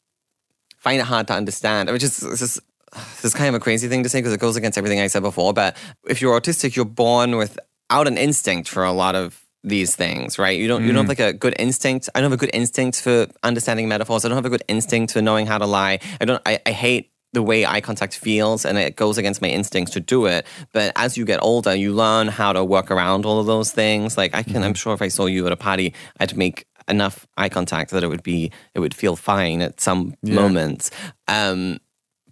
find 0.78 1.00
it 1.00 1.04
hard 1.04 1.26
to 1.28 1.34
understand. 1.34 1.88
I 1.88 1.92
mean, 1.92 2.00
just 2.00 2.22
it's 2.22 2.40
just 2.40 2.60
this 2.92 3.24
is 3.24 3.34
kind 3.34 3.48
of 3.48 3.54
a 3.54 3.60
crazy 3.60 3.88
thing 3.88 4.02
to 4.02 4.08
say 4.08 4.20
because 4.20 4.32
it 4.32 4.40
goes 4.40 4.56
against 4.56 4.78
everything 4.78 5.00
I 5.00 5.08
said 5.08 5.22
before. 5.22 5.52
But 5.52 5.76
if 6.08 6.20
you're 6.20 6.38
autistic, 6.38 6.76
you're 6.76 6.84
born 6.84 7.36
without 7.36 8.06
an 8.06 8.16
instinct 8.16 8.68
for 8.68 8.84
a 8.84 8.92
lot 8.92 9.14
of 9.14 9.44
these 9.64 9.94
things, 9.94 10.38
right? 10.38 10.58
You 10.58 10.68
don't 10.68 10.82
you 10.82 10.88
don't 10.92 11.06
have 11.06 11.16
mm. 11.16 11.20
like 11.20 11.34
a 11.34 11.36
good 11.36 11.54
instinct. 11.58 12.08
I 12.14 12.20
don't 12.20 12.30
have 12.30 12.38
a 12.38 12.40
good 12.40 12.54
instinct 12.54 13.02
for 13.02 13.26
understanding 13.42 13.88
metaphors. 13.88 14.24
I 14.24 14.28
don't 14.28 14.36
have 14.36 14.46
a 14.46 14.50
good 14.50 14.64
instinct 14.68 15.12
for 15.12 15.22
knowing 15.22 15.46
how 15.46 15.58
to 15.58 15.66
lie. 15.66 15.98
I 16.20 16.24
don't. 16.24 16.42
I, 16.46 16.60
I 16.64 16.70
hate 16.70 17.12
the 17.34 17.42
way 17.42 17.66
eye 17.66 17.80
contact 17.80 18.16
feels 18.16 18.64
and 18.64 18.78
it 18.78 18.96
goes 18.96 19.18
against 19.18 19.42
my 19.42 19.48
instincts 19.48 19.92
to 19.92 20.00
do 20.00 20.26
it. 20.26 20.46
But 20.72 20.92
as 20.96 21.18
you 21.18 21.26
get 21.26 21.40
older, 21.42 21.74
you 21.74 21.92
learn 21.92 22.28
how 22.28 22.54
to 22.54 22.64
work 22.64 22.90
around 22.90 23.26
all 23.26 23.38
of 23.38 23.46
those 23.46 23.70
things. 23.70 24.16
Like 24.16 24.34
I 24.34 24.42
can, 24.42 24.54
mm-hmm. 24.54 24.64
I'm 24.64 24.74
sure 24.74 24.94
if 24.94 25.02
I 25.02 25.08
saw 25.08 25.26
you 25.26 25.46
at 25.46 25.52
a 25.52 25.56
party, 25.56 25.92
I'd 26.18 26.36
make 26.36 26.66
enough 26.88 27.26
eye 27.36 27.48
contact 27.48 27.90
that 27.90 28.02
it 28.02 28.08
would 28.08 28.22
be, 28.22 28.50
it 28.74 28.80
would 28.80 28.94
feel 28.94 29.16
fine 29.16 29.62
at 29.62 29.80
some 29.80 30.14
moments. 30.22 30.90
Um, 31.26 31.78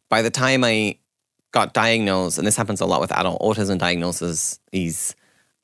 by 0.08 0.22
the 0.22 0.30
time 0.30 0.64
I 0.64 0.98
got 1.52 1.74
diagnosed, 1.74 2.38
and 2.38 2.46
this 2.46 2.56
happens 2.56 2.80
a 2.80 2.86
lot 2.86 3.00
with 3.00 3.12
adult 3.12 3.40
autism 3.40 3.78
diagnosis, 3.78 4.58
is 4.72 5.14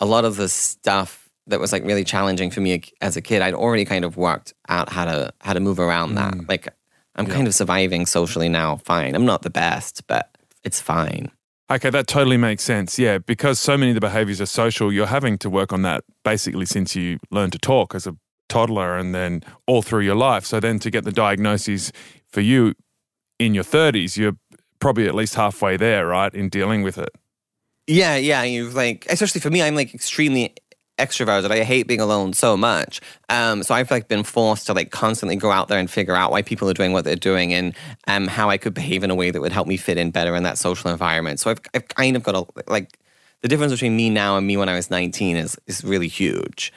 a 0.01 0.07
lot 0.07 0.25
of 0.25 0.37
the 0.37 0.49
stuff 0.49 1.31
that 1.47 1.61
was 1.61 1.73
like 1.73 1.85
really 1.85 2.05
challenging 2.05 2.51
for 2.51 2.61
me 2.61 2.83
as 3.01 3.17
a 3.17 3.21
kid. 3.21 3.43
I'd 3.43 3.55
already 3.55 3.85
kind 3.85 4.05
of 4.05 4.17
worked 4.17 4.55
out 4.69 4.89
how 4.91 5.05
to 5.05 5.33
how 5.41 5.53
to 5.53 5.61
move 5.61 5.79
around 5.79 6.15
that. 6.15 6.49
Like 6.49 6.69
I'm 7.17 7.27
kind 7.27 7.47
of 7.47 7.55
surviving 7.55 8.07
socially 8.07 8.49
now. 8.49 8.77
Fine. 8.77 9.15
I'm 9.15 9.27
not 9.27 9.43
the 9.43 9.51
best, 9.51 10.07
but 10.07 10.37
it's 10.65 10.81
fine. 10.81 11.31
Okay, 11.71 11.91
that 11.91 12.07
totally 12.07 12.37
makes 12.37 12.63
sense. 12.63 12.99
Yeah, 12.99 13.19
because 13.19 13.59
so 13.59 13.79
many 13.79 13.93
of 13.93 13.95
the 13.95 14.01
behaviors 14.01 14.41
are 14.41 14.47
social, 14.47 14.93
you're 14.93 15.07
having 15.07 15.39
to 15.39 15.49
work 15.49 15.73
on 15.73 15.83
that 15.83 16.05
basically 16.25 16.67
since 16.67 16.95
you 16.95 17.19
learned 17.31 17.53
to 17.53 17.59
talk 17.59 17.95
as 17.95 18.07
a 18.07 18.17
toddler 18.53 18.99
and 18.99 19.15
then 19.15 19.43
all 19.67 19.81
through 19.81 20.03
your 20.03 20.15
life. 20.15 20.45
So 20.45 20.61
then 20.61 20.79
to 20.81 20.91
get 20.91 21.05
the 21.05 21.13
diagnosis 21.13 21.91
for 22.29 22.43
you 22.43 22.75
in 23.39 23.55
your 23.55 23.65
30s, 23.65 24.17
you're 24.19 24.37
probably 24.79 25.09
at 25.09 25.15
least 25.15 25.35
halfway 25.37 25.77
there, 25.79 26.07
right, 26.07 26.33
in 26.35 26.51
dealing 26.51 26.83
with 26.83 26.99
it. 26.99 27.11
Yeah, 27.87 28.17
yeah. 28.17 28.43
You've 28.43 28.75
like, 28.75 29.07
especially 29.09 29.41
for 29.41 29.51
me, 29.51 29.63
I'm 29.63 29.75
like 29.75 29.95
extremely 29.95 30.55
extroverted. 30.99 31.51
I 31.51 31.65
hate 31.65 31.89
being 31.89 32.01
alone 32.01 32.35
so 32.35 32.57
much. 32.57 33.01
Um, 33.31 33.63
so 33.63 33.75
I've 33.75 33.91
like 33.91 34.07
been 34.07 34.23
forced 34.23 34.67
to 34.67 34.75
like 34.75 34.91
constantly 34.91 35.37
go 35.37 35.51
out 35.51 35.69
there 35.69 35.79
and 35.79 35.91
figure 35.91 36.15
out 36.15 36.31
why 36.31 36.43
people 36.43 36.69
are 36.69 36.75
doing 36.75 36.93
what 36.93 37.05
they're 37.05 37.17
doing 37.17 37.55
and 37.55 37.75
um, 38.07 38.27
how 38.27 38.51
I 38.51 38.59
could 38.59 38.75
behave 38.75 39.03
in 39.03 39.11
a 39.11 39.15
way 39.15 39.31
that 39.31 39.41
would 39.41 39.53
help 39.53 39.67
me 39.67 39.79
fit 39.79 39.97
in 39.97 40.11
better 40.11 40.37
in 40.37 40.43
that 40.43 40.59
social 40.59 40.91
environment. 40.91 41.41
So 41.41 41.51
I've, 41.51 41.61
I've 41.75 41.89
kind 41.89 42.17
of 42.17 42.23
got 42.23 42.35
a 42.35 42.71
like 42.71 42.99
the 43.41 43.49
difference 43.49 43.73
between 43.73 43.97
me 43.97 44.11
now 44.11 44.37
and 44.37 44.47
me 44.47 44.57
when 44.57 44.69
I 44.69 44.75
was 44.77 44.91
19 44.91 45.37
is 45.37 45.59
is 45.67 45.83
really 45.83 46.09
huge. 46.09 46.73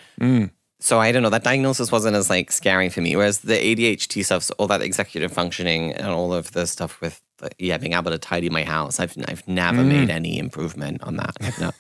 So 0.86 1.00
I 1.00 1.12
don't 1.12 1.24
know. 1.24 1.32
That 1.32 1.44
diagnosis 1.44 1.92
wasn't 1.92 2.16
as 2.16 2.30
like 2.30 2.52
scary 2.52 2.90
for 2.90 3.02
me. 3.02 3.16
Whereas 3.16 3.40
the 3.40 3.56
ADHD 3.56 4.24
stuff, 4.24 4.52
all 4.60 4.68
that 4.68 4.84
executive 4.84 5.32
functioning 5.32 5.94
and 5.94 6.10
all 6.10 6.32
of 6.32 6.52
the 6.52 6.68
stuff 6.68 7.02
with 7.02 7.24
yeah 7.58 7.78
being 7.78 7.94
able 7.94 8.12
to 8.12 8.20
tidy 8.20 8.52
my 8.52 8.64
house, 8.64 9.00
I've 9.00 9.18
I've 9.28 9.48
never 9.48 9.84
made 9.84 10.12
any 10.12 10.38
improvement 10.38 11.02
on 11.02 11.16
that. 11.16 11.36
I've 11.42 11.60
not. 11.60 11.76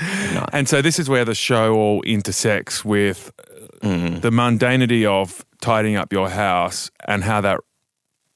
I've 0.00 0.34
not. 0.34 0.50
And 0.52 0.68
so 0.68 0.82
this 0.82 0.98
is 0.98 1.08
where 1.08 1.24
the 1.24 1.34
show 1.34 1.74
all 1.74 2.02
intersects 2.02 2.84
with 2.84 3.32
uh, 3.38 4.18
the 4.18 4.30
mundanity 4.30 5.06
of 5.06 5.46
tidying 5.60 5.94
up 5.94 6.12
your 6.12 6.28
house 6.28 6.90
and 7.06 7.22
how 7.22 7.40
that 7.42 7.60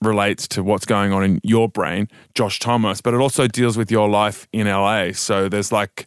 relates 0.00 0.46
to 0.46 0.62
what's 0.62 0.86
going 0.86 1.12
on 1.12 1.24
in 1.24 1.40
your 1.42 1.68
brain, 1.68 2.06
Josh 2.36 2.60
Thomas, 2.60 3.00
but 3.00 3.14
it 3.14 3.20
also 3.20 3.48
deals 3.48 3.76
with 3.76 3.90
your 3.90 4.08
life 4.08 4.46
in 4.52 4.68
LA. 4.68 5.10
So 5.10 5.48
there's 5.48 5.72
like 5.72 6.06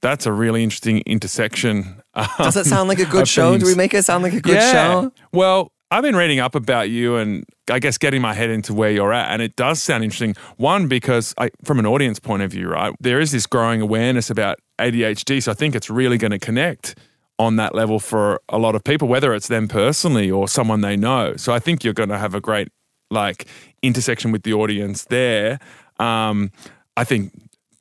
that's 0.00 0.26
a 0.26 0.32
really 0.32 0.62
interesting 0.64 1.00
intersection. 1.06 1.97
Does 2.38 2.56
it 2.56 2.66
sound 2.66 2.88
like 2.88 2.98
a 2.98 3.04
good 3.04 3.28
show? 3.28 3.56
Do 3.58 3.66
we 3.66 3.74
make 3.74 3.94
it 3.94 4.04
sound 4.04 4.22
like 4.22 4.32
a 4.32 4.40
good 4.40 4.56
yeah. 4.56 4.72
show? 4.72 5.12
Well, 5.32 5.72
I've 5.90 6.02
been 6.02 6.16
reading 6.16 6.38
up 6.38 6.54
about 6.54 6.90
you 6.90 7.16
and 7.16 7.44
I 7.70 7.78
guess 7.78 7.96
getting 7.96 8.20
my 8.20 8.34
head 8.34 8.50
into 8.50 8.74
where 8.74 8.90
you're 8.90 9.12
at. 9.12 9.30
And 9.30 9.40
it 9.40 9.56
does 9.56 9.82
sound 9.82 10.04
interesting. 10.04 10.34
One, 10.56 10.86
because 10.86 11.34
I, 11.38 11.50
from 11.64 11.78
an 11.78 11.86
audience 11.86 12.18
point 12.18 12.42
of 12.42 12.50
view, 12.50 12.68
right, 12.68 12.94
there 13.00 13.20
is 13.20 13.32
this 13.32 13.46
growing 13.46 13.80
awareness 13.80 14.28
about 14.28 14.58
ADHD. 14.78 15.42
So 15.42 15.52
I 15.52 15.54
think 15.54 15.74
it's 15.74 15.88
really 15.88 16.18
going 16.18 16.32
to 16.32 16.38
connect 16.38 16.98
on 17.38 17.56
that 17.56 17.74
level 17.74 18.00
for 18.00 18.40
a 18.48 18.58
lot 18.58 18.74
of 18.74 18.84
people, 18.84 19.08
whether 19.08 19.32
it's 19.32 19.48
them 19.48 19.66
personally 19.66 20.30
or 20.30 20.46
someone 20.46 20.82
they 20.82 20.96
know. 20.96 21.36
So 21.36 21.54
I 21.54 21.58
think 21.58 21.84
you're 21.84 21.94
going 21.94 22.10
to 22.10 22.18
have 22.18 22.34
a 22.34 22.40
great 22.40 22.68
like 23.10 23.46
intersection 23.82 24.30
with 24.30 24.42
the 24.42 24.52
audience 24.52 25.04
there. 25.06 25.58
Um, 25.98 26.50
I 26.96 27.04
think 27.04 27.32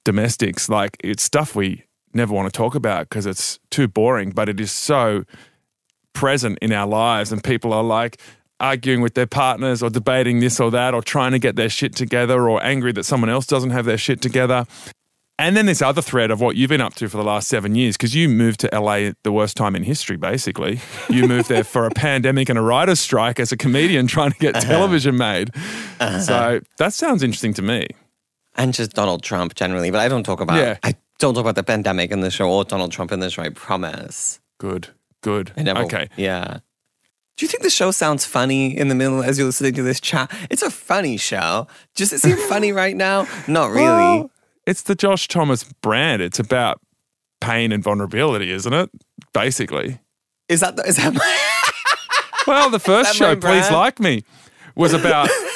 domestics, 0.05 0.69
like 0.69 0.95
it's 1.03 1.23
stuff 1.23 1.55
we 1.55 1.83
never 2.13 2.33
want 2.33 2.51
to 2.51 2.55
talk 2.55 2.75
about 2.75 3.09
because 3.09 3.25
it's 3.25 3.59
too 3.69 3.87
boring, 3.87 4.31
but 4.31 4.49
it 4.49 4.59
is 4.59 4.71
so 4.71 5.23
present 6.13 6.57
in 6.61 6.73
our 6.73 6.87
lives 6.87 7.31
and 7.31 7.43
people 7.43 7.73
are 7.73 7.83
like 7.83 8.19
arguing 8.59 9.01
with 9.01 9.13
their 9.13 9.27
partners 9.27 9.83
or 9.83 9.89
debating 9.89 10.39
this 10.39 10.59
or 10.59 10.71
that 10.71 10.93
or 10.93 11.01
trying 11.01 11.31
to 11.31 11.39
get 11.39 11.55
their 11.55 11.69
shit 11.69 11.95
together 11.95 12.49
or 12.49 12.63
angry 12.63 12.91
that 12.91 13.03
someone 13.03 13.29
else 13.29 13.45
doesn't 13.45 13.69
have 13.69 13.85
their 13.85 13.97
shit 13.97 14.21
together. 14.21 14.65
And 15.39 15.55
then 15.55 15.67
this 15.67 15.83
other 15.83 16.01
thread 16.01 16.31
of 16.31 16.41
what 16.41 16.55
you've 16.55 16.69
been 16.69 16.81
up 16.81 16.95
to 16.95 17.07
for 17.07 17.17
the 17.17 17.23
last 17.23 17.47
seven 17.47 17.75
years, 17.75 17.95
because 17.95 18.15
you 18.15 18.27
moved 18.27 18.59
to 18.61 18.69
LA 18.73 19.09
at 19.09 19.17
the 19.21 19.31
worst 19.31 19.55
time 19.55 19.75
in 19.75 19.83
history, 19.83 20.17
basically. 20.17 20.79
You 21.09 21.27
moved 21.27 21.47
there 21.47 21.63
for 21.63 21.85
a 21.85 21.91
pandemic 21.95 22.49
and 22.49 22.57
a 22.57 22.61
writer's 22.63 22.99
strike 22.99 23.39
as 23.39 23.51
a 23.51 23.57
comedian 23.57 24.07
trying 24.17 24.31
to 24.31 24.39
get 24.39 24.55
uh-huh. 24.55 24.67
television 24.67 25.15
made. 25.15 25.51
Uh-huh. 25.99 26.19
So 26.21 26.59
that 26.79 26.93
sounds 26.93 27.21
interesting 27.21 27.53
to 27.53 27.61
me. 27.61 27.85
And 28.55 28.73
just 28.73 28.93
Donald 28.93 29.21
Trump 29.21 29.53
generally, 29.53 29.91
but 29.91 29.99
I 29.99 30.07
don't 30.07 30.23
talk 30.23 30.41
about. 30.41 30.57
Yeah. 30.57 30.77
I 30.81 30.95
don't 31.19 31.33
talk 31.33 31.41
about 31.41 31.55
the 31.55 31.63
pandemic 31.63 32.11
in 32.11 32.21
the 32.21 32.31
show 32.31 32.49
or 32.49 32.63
Donald 32.63 32.91
Trump 32.91 33.11
in 33.11 33.19
the 33.19 33.29
show. 33.29 33.41
I 33.43 33.49
promise. 33.49 34.39
Good, 34.59 34.89
good. 35.21 35.51
I 35.57 35.63
never. 35.63 35.81
Okay. 35.83 36.09
Yeah. 36.15 36.59
Do 37.37 37.45
you 37.45 37.49
think 37.49 37.61
the 37.61 37.69
show 37.69 37.91
sounds 37.91 38.25
funny 38.25 38.75
in 38.75 38.87
the 38.87 38.95
middle 38.95 39.21
as 39.21 39.37
you're 39.37 39.45
listening 39.45 39.73
to 39.75 39.83
this 39.83 39.99
chat? 39.99 40.31
It's 40.49 40.63
a 40.63 40.71
funny 40.71 41.17
show. 41.17 41.67
Does 41.95 42.11
it 42.11 42.19
seem 42.19 42.35
funny 42.35 42.71
right 42.71 42.95
now? 42.95 43.27
Not 43.47 43.67
really. 43.69 43.85
Well, 43.85 44.31
it's 44.65 44.81
the 44.81 44.95
Josh 44.95 45.27
Thomas 45.27 45.63
brand. 45.63 46.21
It's 46.23 46.39
about 46.39 46.81
pain 47.39 47.71
and 47.71 47.83
vulnerability, 47.83 48.51
isn't 48.51 48.73
it? 48.73 48.89
Basically. 49.33 49.99
is 50.49 50.61
that 50.61 50.77
the, 50.77 50.83
is 50.87 50.97
that 50.97 51.13
my, 51.13 51.39
Well, 52.47 52.71
the 52.71 52.79
first 52.93 53.15
show, 53.15 53.35
Please? 53.35 53.69
Like 53.69 53.99
Me, 53.99 54.23
was 54.75 54.93
about 54.93 55.29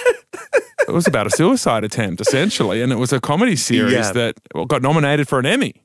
it 0.88 0.92
was 0.92 1.08
about 1.08 1.28
a 1.28 1.30
suicide 1.32 1.84
attempt, 1.84 2.22
essentially, 2.22 2.82
and 2.82 2.92
it 2.92 2.98
was 2.98 3.12
a 3.14 3.20
comedy 3.20 3.56
series 3.56 3.94
Yeah. 3.94 4.12
that 4.14 4.36
well, 4.54 4.66
got 4.66 4.82
nominated 4.82 5.28
for 5.28 5.40
an 5.40 5.46
Emmy. 5.46 5.76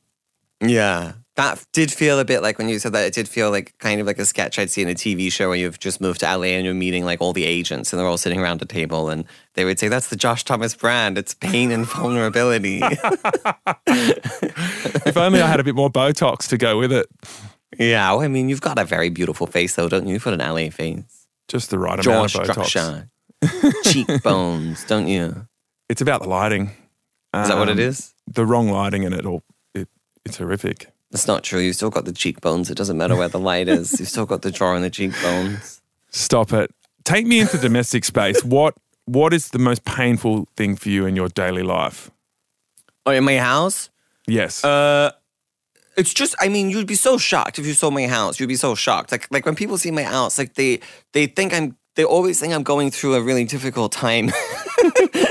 Yeah. 0.60 1.12
That 1.36 1.62
did 1.74 1.92
feel 1.92 2.18
a 2.18 2.24
bit 2.24 2.40
like 2.40 2.56
when 2.56 2.70
you 2.70 2.78
said 2.78 2.94
that, 2.94 3.04
it 3.04 3.12
did 3.12 3.28
feel 3.28 3.50
like 3.50 3.76
kind 3.78 4.00
of 4.00 4.06
like 4.06 4.18
a 4.18 4.24
sketch 4.24 4.58
I'd 4.58 4.70
see 4.70 4.80
in 4.80 4.88
a 4.88 4.94
TV 4.94 5.30
show 5.30 5.48
where 5.48 5.58
you've 5.58 5.78
just 5.78 6.00
moved 6.00 6.20
to 6.20 6.26
LA 6.34 6.44
and 6.56 6.64
you're 6.64 6.72
meeting 6.72 7.04
like 7.04 7.20
all 7.20 7.34
the 7.34 7.44
agents 7.44 7.92
and 7.92 8.00
they're 8.00 8.06
all 8.06 8.16
sitting 8.16 8.40
around 8.40 8.62
a 8.62 8.64
table 8.64 9.10
and 9.10 9.26
they 9.52 9.66
would 9.66 9.78
say, 9.78 9.88
That's 9.88 10.08
the 10.08 10.16
Josh 10.16 10.44
Thomas 10.44 10.74
brand. 10.74 11.18
It's 11.18 11.34
pain 11.34 11.70
and 11.72 11.84
vulnerability. 11.86 12.80
If 13.86 15.16
only 15.16 15.40
I 15.40 15.46
had 15.46 15.60
a 15.60 15.64
bit 15.64 15.74
more 15.74 15.90
Botox 15.90 16.48
to 16.48 16.58
go 16.58 16.78
with 16.78 16.92
it. 16.92 17.06
yeah. 17.78 18.10
Well, 18.12 18.22
I 18.22 18.28
mean, 18.28 18.48
you've 18.48 18.60
got 18.60 18.78
a 18.78 18.84
very 18.84 19.08
beautiful 19.10 19.46
face, 19.46 19.74
though, 19.76 19.88
don't 19.88 20.06
you? 20.06 20.14
You've 20.14 20.24
got 20.24 20.34
an 20.34 20.40
LA 20.40 20.70
face. 20.70 21.26
Just 21.48 21.70
the 21.70 21.78
right 21.78 22.00
Jaw 22.00 22.10
amount 22.12 22.34
of 22.34 22.40
Botox. 22.40 22.50
structure, 22.66 23.08
cheekbones, 23.84 24.84
don't 24.84 25.08
you? 25.08 25.46
It's 25.88 26.00
about 26.00 26.22
the 26.22 26.28
lighting. 26.28 26.70
Is 27.34 27.48
that 27.48 27.58
what 27.58 27.68
it 27.68 27.78
Um. 27.78 28.12
The 28.26 28.46
wrong 28.46 28.68
lighting 28.68 29.02
in 29.02 29.12
it 29.12 29.26
all. 29.26 29.42
It, 29.74 29.88
it's 30.24 30.38
horrific. 30.38 30.90
That's 31.10 31.26
not 31.26 31.44
true. 31.44 31.60
You've 31.60 31.76
still 31.76 31.90
got 31.90 32.04
the 32.04 32.12
cheekbones. 32.12 32.70
It 32.70 32.76
doesn't 32.76 32.96
matter 32.96 33.14
where 33.14 33.28
the 33.28 33.38
light 33.38 33.68
is. 33.68 33.98
You've 34.00 34.08
still 34.08 34.26
got 34.26 34.42
the 34.42 34.50
jaw 34.50 34.74
and 34.74 34.82
the 34.82 34.90
cheekbones. 34.90 35.80
Stop 36.10 36.52
it. 36.52 36.70
Take 37.04 37.26
me 37.26 37.38
into 37.40 37.58
domestic 37.58 38.04
space. 38.04 38.42
What 38.44 38.74
What 39.04 39.32
is 39.32 39.50
the 39.50 39.58
most 39.58 39.84
painful 39.84 40.48
thing 40.56 40.76
for 40.76 40.88
you 40.88 41.06
in 41.06 41.14
your 41.14 41.28
daily 41.28 41.62
life? 41.62 42.10
Oh, 43.04 43.12
in 43.12 43.24
my 43.24 43.38
house? 43.38 43.88
Yes. 44.26 44.64
Uh, 44.64 45.12
it's 45.96 46.12
just. 46.12 46.34
I 46.40 46.48
mean, 46.48 46.70
you'd 46.70 46.88
be 46.88 46.96
so 46.96 47.16
shocked 47.16 47.58
if 47.58 47.66
you 47.66 47.72
saw 47.74 47.90
my 47.90 48.06
house. 48.08 48.40
You'd 48.40 48.48
be 48.48 48.56
so 48.56 48.74
shocked. 48.74 49.12
Like, 49.12 49.28
like 49.30 49.46
when 49.46 49.54
people 49.54 49.78
see 49.78 49.92
my 49.92 50.02
house, 50.02 50.38
like 50.38 50.54
they 50.54 50.80
they 51.12 51.26
think 51.26 51.54
I'm. 51.54 51.76
They 51.96 52.04
always 52.04 52.38
think 52.38 52.52
I'm 52.52 52.62
going 52.62 52.90
through 52.90 53.14
a 53.14 53.22
really 53.22 53.44
difficult 53.44 53.90
time. 53.90 54.26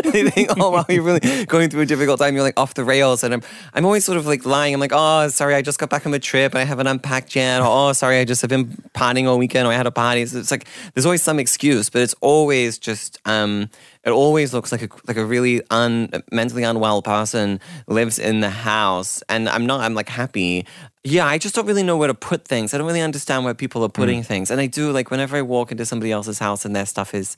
they 0.04 0.30
think, 0.30 0.50
oh 0.58 0.72
wow, 0.72 0.86
you're 0.90 1.04
really 1.04 1.46
going 1.46 1.70
through 1.70 1.82
a 1.82 1.86
difficult 1.86 2.20
time. 2.20 2.34
You're 2.34 2.44
like 2.44 2.60
off 2.60 2.74
the 2.74 2.84
rails, 2.84 3.24
and 3.24 3.36
I'm 3.36 3.44
I'm 3.74 3.86
always 3.86 4.04
sort 4.04 4.18
of 4.18 4.26
like 4.26 4.46
lying. 4.46 4.74
I'm 4.74 4.80
like, 4.80 4.92
oh, 4.94 5.28
sorry, 5.30 5.56
I 5.56 5.62
just 5.62 5.80
got 5.80 5.90
back 5.90 6.02
from 6.02 6.14
a 6.14 6.20
trip 6.20 6.54
and 6.54 6.60
I 6.60 6.64
haven't 6.64 6.88
unpacked 6.88 7.36
yet. 7.36 7.62
Or, 7.62 7.68
oh, 7.68 7.94
sorry, 7.94 8.20
I 8.20 8.26
just 8.26 8.42
have 8.42 8.50
been 8.50 8.66
partying 8.94 9.28
all 9.28 9.38
weekend. 9.38 9.68
Or 9.68 9.72
I 9.72 9.76
had 9.76 9.86
a 9.86 9.92
party. 9.92 10.26
So 10.26 10.40
it's 10.40 10.52
like 10.52 10.68
there's 10.94 11.06
always 11.06 11.22
some 11.22 11.40
excuse, 11.40 11.90
but 11.90 12.02
it's 12.02 12.16
always 12.20 12.80
just 12.80 13.20
um, 13.26 13.70
it 14.06 14.12
always 14.12 14.54
looks 14.54 14.72
like 14.72 14.84
a 14.84 14.90
like 15.08 15.18
a 15.18 15.26
really 15.26 15.62
un 15.72 16.10
mentally 16.32 16.64
unwell 16.64 17.02
person 17.02 17.60
lives 17.88 18.20
in 18.20 18.40
the 18.40 18.50
house, 18.50 19.24
and 19.30 19.50
I'm 19.50 19.66
not. 19.66 19.82
I'm 19.82 19.96
like 19.96 20.10
happy. 20.10 20.66
Yeah, 21.04 21.26
I 21.26 21.38
just 21.38 21.56
don't 21.56 21.66
really 21.66 21.84
know 21.84 21.98
where 21.98 22.08
to 22.08 22.14
put 22.14 22.48
things. 22.48 22.74
I 22.74 22.78
don't 22.78 22.88
really 22.88 23.02
understand 23.02 23.46
where 23.46 23.54
people 23.54 23.84
are 23.84 23.90
putting 23.90 24.22
mm. 24.22 24.26
things, 24.26 24.52
and 24.52 24.62
I 24.62 24.68
do 24.68 24.92
like 24.92 25.12
whenever 25.12 25.36
I 25.36 25.42
walk 25.42 25.72
into 25.72 25.86
somebody 25.86 26.12
else's 26.12 26.40
house 26.40 26.66
and 26.66 26.76
their 26.76 26.86
stuff 26.86 27.14
is 27.14 27.36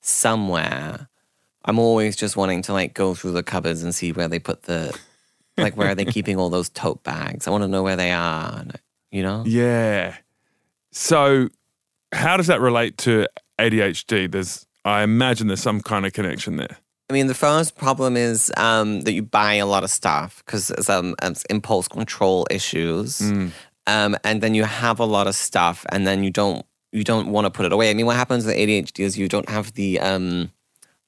somewhere. 0.00 1.08
I'm 1.64 1.78
always 1.78 2.16
just 2.16 2.36
wanting 2.36 2.62
to 2.62 2.72
like 2.72 2.94
go 2.94 3.14
through 3.14 3.32
the 3.32 3.42
cupboards 3.42 3.82
and 3.82 3.94
see 3.94 4.12
where 4.12 4.28
they 4.28 4.38
put 4.38 4.62
the 4.62 4.96
like 5.58 5.76
where 5.76 5.90
are 5.90 5.94
they 5.94 6.04
keeping 6.04 6.36
all 6.36 6.50
those 6.50 6.68
tote 6.68 7.02
bags. 7.04 7.46
I 7.46 7.50
want 7.50 7.62
to 7.62 7.68
know 7.68 7.82
where 7.82 7.96
they 7.96 8.12
are. 8.12 8.64
You 9.10 9.22
know? 9.22 9.44
Yeah. 9.46 10.16
So, 10.92 11.48
how 12.12 12.36
does 12.36 12.46
that 12.46 12.60
relate 12.60 12.98
to 12.98 13.26
ADHD? 13.58 14.30
There's, 14.30 14.66
I 14.88 15.02
imagine 15.02 15.46
there's 15.48 15.62
some 15.62 15.80
kind 15.80 16.06
of 16.06 16.12
connection 16.12 16.56
there. 16.56 16.78
I 17.10 17.14
mean, 17.14 17.26
the 17.26 17.34
first 17.34 17.76
problem 17.76 18.16
is 18.16 18.52
um, 18.56 19.00
that 19.02 19.12
you 19.12 19.22
buy 19.22 19.54
a 19.54 19.66
lot 19.66 19.82
of 19.82 19.90
stuff 19.90 20.42
because 20.44 20.70
it's, 20.70 20.90
um, 20.90 21.14
impulse 21.48 21.88
control 21.88 22.46
issues, 22.50 23.20
um, 23.86 24.16
and 24.24 24.42
then 24.42 24.54
you 24.54 24.64
have 24.64 25.00
a 25.00 25.06
lot 25.06 25.26
of 25.26 25.34
stuff, 25.34 25.86
and 25.90 26.06
then 26.06 26.22
you 26.22 26.30
don't 26.30 26.66
you 26.92 27.04
don't 27.04 27.28
want 27.28 27.46
to 27.46 27.50
put 27.50 27.64
it 27.66 27.72
away. 27.72 27.90
I 27.90 27.94
mean, 27.94 28.06
what 28.06 28.16
happens 28.16 28.44
with 28.44 28.56
ADHD 28.56 29.00
is 29.00 29.16
you 29.16 29.28
don't 29.28 29.48
have 29.48 29.72
the 29.74 30.00
um, 30.00 30.50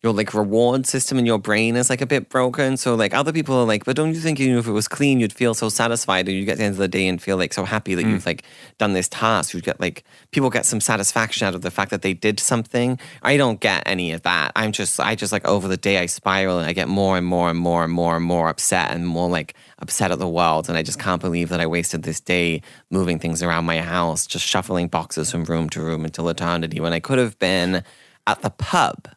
your 0.03 0.15
like 0.15 0.33
reward 0.33 0.87
system 0.87 1.19
in 1.19 1.27
your 1.27 1.39
brain 1.39 1.77
is 1.77 1.91
like 1.91 2.01
a 2.01 2.07
bit 2.07 2.31
broken. 2.31 2.79
So 2.79 2.95
like 2.95 3.13
other 3.13 3.33
people 3.35 3.55
are 3.57 3.67
like, 3.67 3.85
but 3.85 3.97
don't 3.97 4.15
you 4.15 4.21
think 4.21 4.39
you 4.39 4.51
know, 4.51 4.59
if 4.59 4.67
it 4.67 4.73
was 4.73 4.89
clean, 4.89 5.21
you'd 5.21 5.33
feel 5.33 5.53
so 5.53 5.69
satisfied 5.69 6.27
and 6.27 6.37
you 6.37 6.47
get 6.47 6.53
to 6.53 6.59
the 6.59 6.65
end 6.65 6.73
of 6.73 6.79
the 6.79 6.89
day 6.89 7.07
and 7.07 7.21
feel 7.21 7.37
like 7.37 7.53
so 7.53 7.65
happy 7.65 7.95
that 7.95 8.07
you've 8.07 8.23
mm. 8.23 8.27
like 8.27 8.45
done 8.79 8.95
this 8.95 9.09
task. 9.09 9.53
You'd 9.53 9.65
get 9.65 9.79
like 9.79 10.05
people 10.31 10.49
get 10.49 10.65
some 10.65 10.81
satisfaction 10.81 11.47
out 11.47 11.55
of 11.55 11.61
the 11.61 11.71
fact 11.71 11.91
that 11.91 12.01
they 12.01 12.15
did 12.15 12.41
something. 12.41 12.99
I 13.23 13.37
don't 13.37 13.61
get 13.61 13.83
any 13.85 14.13
of 14.13 14.23
that. 14.23 14.53
I'm 14.57 14.73
just 14.73 14.99
I 14.99 15.15
just 15.15 15.33
like 15.33 15.47
over 15.47 15.69
the 15.69 15.77
day 15.77 15.99
I 15.99 16.07
spiral 16.07 16.59
and 16.59 16.67
I 16.67 16.73
get 16.73 16.89
more 16.89 17.19
and 17.19 17.27
more 17.27 17.51
and 17.51 17.59
more 17.59 17.85
and 17.85 17.93
more 17.93 18.17
and 18.17 18.25
more 18.25 18.49
upset 18.49 18.93
and 18.93 19.07
more 19.07 19.29
like 19.29 19.55
upset 19.81 20.13
at 20.13 20.19
the 20.19 20.29
world. 20.29 20.71
And 20.71 20.79
I 20.79 20.83
just 20.83 20.99
can't 20.99 21.21
believe 21.21 21.51
that 21.51 21.61
I 21.61 21.67
wasted 21.67 22.05
this 22.05 22.21
day 22.21 22.63
moving 22.91 23.19
things 23.19 23.43
around 23.43 23.67
my 23.67 23.83
house, 23.83 24.27
just 24.27 24.47
shuffling 24.47 24.89
boxes 24.89 25.31
from 25.31 25.45
room 25.45 25.69
to 25.71 25.83
room 25.83 26.07
until 26.07 26.31
eternity 26.31 26.81
when 26.81 26.95
I 26.95 27.01
could 27.01 27.19
have 27.19 27.39
been 27.39 27.85
at 28.27 28.41
the 28.41 28.51
pub 28.51 29.09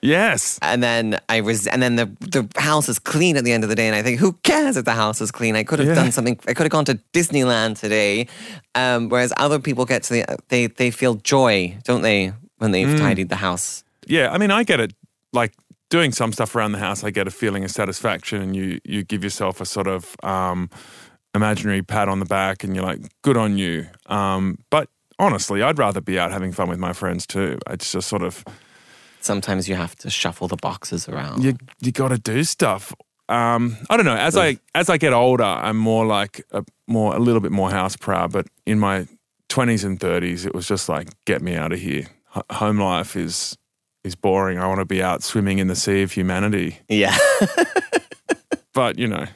Yes. 0.00 0.58
and 0.62 0.82
then 0.82 1.18
I 1.28 1.40
was, 1.40 1.66
and 1.66 1.82
then 1.82 1.96
the 1.96 2.06
the 2.20 2.48
house 2.60 2.88
is 2.88 2.98
clean 2.98 3.36
at 3.36 3.44
the 3.44 3.52
end 3.52 3.64
of 3.64 3.68
the 3.70 3.74
day, 3.76 3.86
and 3.88 3.96
I 3.96 4.02
think, 4.02 4.20
who 4.20 4.32
cares 4.44 4.76
if 4.76 4.84
the 4.84 4.92
house 4.94 5.20
is 5.20 5.30
clean? 5.32 5.56
I 5.56 5.64
could 5.64 5.78
have 5.80 5.88
Yeah. 5.88 5.94
done 5.94 6.12
something. 6.12 6.38
I 6.46 6.54
could 6.54 6.64
have 6.64 6.70
gone 6.70 6.84
to 6.84 6.98
Disneyland 7.12 7.78
today. 7.80 8.28
Um, 8.74 9.08
whereas 9.08 9.32
other 9.38 9.58
people 9.58 9.84
get 9.84 10.02
to 10.04 10.12
the, 10.14 10.24
they 10.48 10.68
they 10.68 10.90
feel 10.92 11.14
joy, 11.16 11.76
don't 11.84 12.02
they, 12.02 12.32
when 12.58 12.70
they've 12.70 12.88
Mm. 12.94 12.98
tidied 12.98 13.28
the 13.28 13.36
house? 13.36 13.82
Yeah, 14.06 14.30
I 14.32 14.38
mean, 14.38 14.50
I 14.52 14.62
get 14.64 14.78
it. 14.80 14.92
Like 15.32 15.52
doing 15.90 16.12
some 16.12 16.32
stuff 16.32 16.54
around 16.54 16.72
the 16.72 16.78
house, 16.78 17.02
I 17.02 17.10
get 17.10 17.26
a 17.26 17.30
feeling 17.30 17.64
of 17.64 17.70
satisfaction, 17.70 18.40
and 18.40 18.54
you 18.54 18.78
you 18.84 19.02
give 19.02 19.24
yourself 19.24 19.60
a 19.60 19.66
sort 19.66 19.88
of 19.88 20.14
um, 20.22 20.70
imaginary 21.34 21.82
pat 21.82 22.08
on 22.08 22.20
the 22.20 22.24
back, 22.26 22.62
and 22.64 22.74
you're 22.76 22.84
like, 22.84 23.00
"Good 23.22 23.36
on 23.36 23.58
you." 23.58 23.86
Um, 24.06 24.58
but 24.70 24.88
honestly, 25.18 25.60
I'd 25.60 25.78
rather 25.78 26.00
be 26.00 26.18
out 26.20 26.30
having 26.30 26.52
fun 26.52 26.68
with 26.68 26.78
my 26.78 26.92
friends 26.92 27.26
too. 27.26 27.58
It's 27.68 27.90
just 27.92 28.08
sort 28.08 28.22
of 28.22 28.44
Sometimes 29.20 29.68
you 29.68 29.74
have 29.76 29.94
to 29.96 30.10
shuffle 30.10 30.48
the 30.48 30.56
boxes 30.56 31.08
around. 31.08 31.42
you 31.44 31.56
you 31.80 31.92
got 31.92 32.08
to 32.08 32.18
do 32.18 32.44
stuff. 32.44 32.92
Um, 33.28 33.76
I 33.90 33.96
don't 33.96 34.06
know. 34.06 34.16
As 34.16 34.36
I 34.36 34.58
as 34.74 34.88
I 34.88 34.96
get 34.96 35.12
older, 35.12 35.44
I'm 35.44 35.76
more 35.76 36.06
like 36.06 36.42
a 36.52 36.64
more 36.86 37.14
a 37.14 37.18
little 37.18 37.40
bit 37.40 37.52
more 37.52 37.70
house 37.70 37.96
proud. 37.96 38.32
But 38.32 38.46
in 38.64 38.78
my 38.78 39.06
twenties 39.48 39.84
and 39.84 40.00
thirties, 40.00 40.46
it 40.46 40.54
was 40.54 40.66
just 40.66 40.88
like, 40.88 41.08
get 41.26 41.42
me 41.42 41.54
out 41.54 41.72
of 41.72 41.78
here. 41.80 42.06
H- 42.36 42.42
home 42.52 42.78
life 42.80 43.16
is 43.16 43.56
is 44.04 44.14
boring. 44.14 44.58
I 44.58 44.66
want 44.66 44.80
to 44.80 44.86
be 44.86 45.02
out 45.02 45.22
swimming 45.22 45.58
in 45.58 45.66
the 45.68 45.76
sea 45.76 46.02
of 46.02 46.12
humanity. 46.12 46.78
Yeah. 46.88 47.16
But 48.74 48.96
you 48.96 49.08
know, 49.08 49.26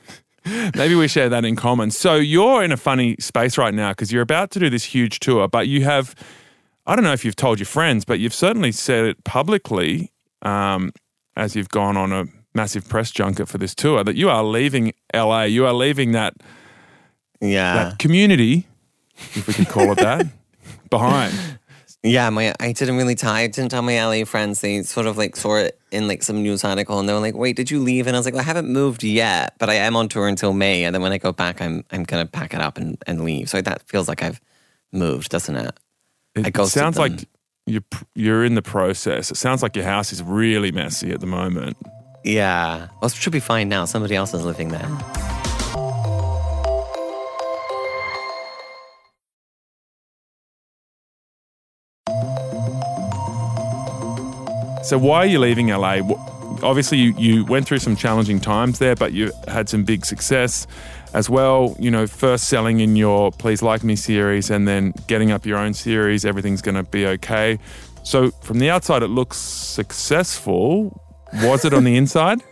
maybe 0.77 0.95
we 0.95 1.09
share 1.09 1.29
that 1.29 1.45
in 1.45 1.57
common. 1.57 1.91
So 1.91 2.15
you're 2.15 2.63
in 2.63 2.71
a 2.71 2.77
funny 2.77 3.17
space 3.19 3.59
right 3.59 3.75
now 3.75 3.91
because 3.91 4.13
you're 4.13 4.23
about 4.23 4.53
to 4.53 4.61
do 4.61 4.71
this 4.71 4.85
huge 4.85 5.19
tour, 5.21 5.49
but 5.49 5.67
you 5.69 5.83
have. 5.85 6.15
I 6.87 6.97
don't 6.97 7.05
know 7.05 7.13
if 7.13 7.25
you've 7.25 7.37
told 7.37 7.59
your 7.59 7.67
friends, 7.67 8.05
but 8.05 8.19
you've 8.19 8.35
certainly 8.35 8.73
said 8.73 9.05
it 9.05 9.25
publicly 9.25 10.13
um, 10.43 10.93
as 11.37 11.55
you've 11.55 11.69
gone 11.69 11.97
on 11.97 12.13
a 12.13 12.27
massive 12.55 12.89
press 12.89 13.11
junket 13.11 13.49
for 13.49 13.59
this 13.59 13.75
tour 13.75 14.05
that 14.05 14.17
you 14.17 14.29
are 14.29 14.43
leaving 14.43 14.93
LA. 15.15 15.45
You 15.45 15.67
are 15.67 15.73
leaving 15.73 16.13
that 16.13 16.35
yeah. 17.41 17.75
that 17.75 17.99
community, 17.99 18.67
if 19.17 19.47
we 19.47 19.55
could 19.55 19.69
call 19.69 19.93
it 19.93 19.99
that, 19.99 20.27
behind. 20.91 21.35
Yeah, 22.05 22.31
my 22.31 22.53
I 22.59 22.73
didn't 22.73 22.97
really 22.97 23.15
tell 23.15 23.33
I 23.33 23.47
didn't 23.47 23.71
tell 23.71 23.83
my 23.83 24.05
LA 24.05 24.25
friends. 24.25 24.61
They 24.61 24.83
sort 24.83 25.07
of 25.07 25.17
like 25.17 25.37
saw 25.37 25.57
it 25.57 25.79
in 25.93 26.09
like 26.09 26.25
some 26.25 26.43
news 26.43 26.65
article 26.65 26.99
and 26.99 27.09
they 27.09 27.13
were 27.13 27.21
like, 27.21 27.37
Wait, 27.37 27.55
did 27.55 27.71
you 27.71 27.81
leave? 27.81 28.09
And 28.09 28.17
I 28.17 28.19
was 28.19 28.27
like, 28.27 28.35
well, 28.35 28.43
I 28.43 28.47
haven't 28.47 28.69
moved 28.69 29.05
yet, 29.05 29.55
but 29.59 29.71
I 29.71 29.75
am 29.75 29.95
on 29.95 30.09
tour 30.09 30.27
until 30.27 30.53
May. 30.53 30.83
And 30.83 30.93
then 30.93 31.03
when 31.03 31.13
I 31.13 31.19
go 31.19 31.31
back 31.33 31.63
I'm 31.63 31.85
I'm 31.93 32.03
gonna 32.03 32.27
pack 32.27 32.55
it 32.55 32.61
up 32.61 32.77
and, 32.77 33.01
and 33.07 33.25
leave. 33.25 33.49
So 33.49 33.63
that 33.63 33.83
feels 33.83 34.09
like 34.09 34.21
I've 34.21 34.41
moved, 34.91 35.31
doesn't 35.31 35.55
it? 35.55 35.79
It, 36.35 36.57
sounds 36.67 36.97
them. 36.97 37.17
like 37.17 37.29
you're 37.67 37.83
you're 38.15 38.45
in 38.45 38.55
the 38.55 38.63
process. 38.63 39.31
It 39.31 39.37
sounds 39.37 39.63
like 39.63 39.77
your 39.77 39.85
house 39.85 40.13
is 40.13 40.23
really 40.23 40.73
messy 40.73 41.13
at 41.13 41.21
the 41.21 41.27
moment. 41.27 41.77
Yeah. 42.25 42.89
Well 43.01 43.11
it 43.11 43.15
should 43.15 43.33
be 43.33 43.41
fine 43.41 43.69
now. 43.69 43.85
Somebody 43.85 44.15
else 44.15 44.33
is 44.33 44.45
living 44.45 44.69
there. 44.69 44.89
So 54.85 54.99
why 54.99 55.19
are 55.19 55.27
you 55.27 55.39
leaving 55.39 55.69
LA? 55.69 56.01
Obviously, 56.63 56.99
you, 56.99 57.15
you 57.17 57.45
went 57.45 57.67
through 57.67 57.79
some 57.79 57.97
challenging 57.97 58.41
times 58.41 58.79
there, 58.79 58.95
but 58.95 59.13
you 59.13 59.33
had 59.49 59.69
some 59.69 59.85
big 59.85 60.05
success 60.05 60.67
as 61.15 61.31
well. 61.31 61.77
You 61.79 61.91
know, 61.91 62.07
first 62.07 62.49
selling 62.49 62.81
in 62.81 62.97
your 62.97 63.31
Please 63.33 63.63
Like 63.63 63.85
Me 63.85 63.97
series 63.97 64.51
and 64.51 64.67
then 64.67 64.93
getting 65.07 65.31
up 65.31 65.47
your 65.47 65.59
own 65.59 65.75
series, 65.75 66.25
everything's 66.25 66.63
going 66.63 66.75
to 66.75 66.83
be 66.83 67.07
okay. 67.07 67.59
So 68.05 68.31
from 68.43 68.59
the 68.59 68.71
outside, 68.71 69.03
it 69.03 69.09
looks 69.09 69.37
successful. 69.37 71.01
Was 71.43 71.65
it 71.65 71.73
on 71.73 71.85
the 71.85 71.97
inside? 72.03 72.43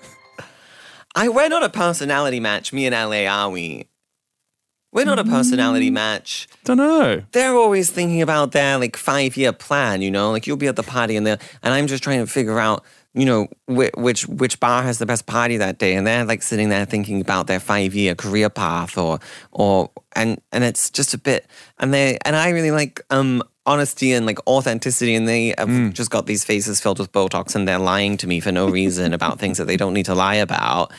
I 1.15 1.29
we're 1.29 1.49
not 1.49 1.65
a 1.65 1.69
personality 1.69 2.41
match, 2.41 2.73
me 2.73 2.87
and 2.87 2.95
LA, 2.95 3.27
are 3.27 3.51
we? 3.51 3.87
We're 4.93 5.05
not 5.05 5.21
a 5.21 5.25
personality 5.25 5.89
mm, 5.89 5.95
match. 5.95 6.49
Don't 6.65 6.79
know. 6.79 7.23
they're 7.31 7.55
always 7.55 7.91
thinking 7.93 8.23
about 8.23 8.51
their 8.51 8.77
like 8.77 8.97
five 8.97 9.37
year 9.37 9.53
plan, 9.53 10.03
you 10.03 10.11
know, 10.11 10.33
like 10.33 10.47
you'll 10.47 10.57
be 10.57 10.67
at 10.67 10.75
the 10.77 10.83
party 10.83 11.17
and 11.17 11.27
they 11.27 11.33
and 11.63 11.75
I'm 11.75 11.87
just 11.87 12.03
trying 12.03 12.19
to 12.21 12.27
figure 12.27 12.59
out, 12.59 12.85
you 13.15 13.25
know, 13.25 13.49
which, 13.67 13.93
which 13.97 14.27
which 14.29 14.61
bar 14.61 14.83
has 14.83 14.99
the 14.99 15.07
best 15.07 15.27
party 15.27 15.57
that 15.57 15.79
day, 15.79 15.95
and 15.95 16.07
they're 16.07 16.25
like 16.25 16.43
sitting 16.43 16.69
there 16.69 16.85
thinking 16.85 17.21
about 17.21 17.47
their 17.47 17.61
five 17.61 17.95
year 17.95 18.15
career 18.15 18.49
path 18.49 18.97
or 18.97 19.19
or 19.51 19.91
and 20.15 20.41
and 20.53 20.65
it's 20.65 20.91
just 20.91 21.15
a 21.15 21.19
bit 21.19 21.47
and 21.79 21.93
they 21.93 22.19
and 22.25 22.37
I 22.37 22.51
really 22.51 22.71
like 22.71 23.01
um 23.11 23.43
honesty 23.67 24.13
and 24.13 24.27
like 24.27 24.39
authenticity 24.47 25.15
and 25.15 25.29
they 25.29 25.55
have 25.59 25.69
mm. 25.69 25.93
just 25.93 26.11
got 26.11 26.27
these 26.27 26.45
faces 26.45 26.81
filled 26.81 26.99
with 26.99 27.13
botox 27.13 27.55
and 27.55 27.69
they're 27.69 27.79
lying 27.79 28.17
to 28.17 28.27
me 28.27 28.41
for 28.41 28.51
no 28.51 28.69
reason 28.69 29.13
about 29.13 29.39
things 29.39 29.59
that 29.59 29.67
they 29.67 29.77
don't 29.77 29.95
need 29.95 30.07
to 30.07 30.15
lie 30.15 30.35
about. 30.35 30.93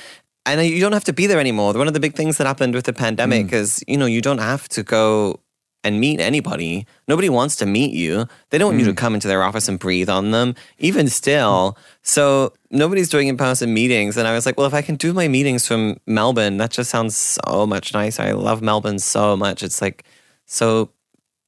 And 0.45 0.59
uh, 0.59 0.63
you 0.63 0.79
don't 0.79 0.93
have 0.93 1.03
to 1.05 1.13
be 1.13 1.27
there 1.27 1.39
anymore. 1.39 1.73
One 1.73 1.87
of 1.87 1.93
the 1.93 1.99
big 1.99 2.15
things 2.15 2.37
that 2.37 2.47
happened 2.47 2.73
with 2.73 2.85
the 2.85 2.93
pandemic 2.93 3.47
mm. 3.47 3.53
is, 3.53 3.83
you 3.87 3.97
know, 3.97 4.05
you 4.05 4.21
don't 4.21 4.39
have 4.39 4.69
to 4.69 4.83
go 4.83 5.39
and 5.83 5.99
meet 5.99 6.19
anybody. 6.19 6.85
Nobody 7.07 7.29
wants 7.29 7.55
to 7.57 7.65
meet 7.65 7.93
you. 7.93 8.27
They 8.49 8.57
don't 8.57 8.69
want 8.69 8.79
you 8.79 8.85
to 8.85 8.91
hmm. 8.91 8.97
come 8.97 9.13
into 9.15 9.27
their 9.27 9.43
office 9.43 9.67
and 9.67 9.79
breathe 9.79 10.09
on 10.09 10.31
them, 10.31 10.55
even 10.77 11.07
still. 11.07 11.77
So 12.03 12.53
nobody's 12.69 13.09
doing 13.09 13.27
in 13.27 13.37
person 13.37 13.73
meetings. 13.73 14.17
And 14.17 14.27
I 14.27 14.33
was 14.33 14.45
like, 14.45 14.57
well, 14.57 14.67
if 14.67 14.73
I 14.73 14.81
can 14.81 14.95
do 14.95 15.13
my 15.13 15.27
meetings 15.27 15.67
from 15.67 15.99
Melbourne, 16.05 16.57
that 16.57 16.71
just 16.71 16.89
sounds 16.89 17.17
so 17.17 17.65
much 17.65 17.93
nicer. 17.93 18.23
I 18.23 18.31
love 18.31 18.61
Melbourne 18.61 18.99
so 18.99 19.35
much. 19.35 19.63
It's 19.63 19.81
like 19.81 20.03
so 20.45 20.91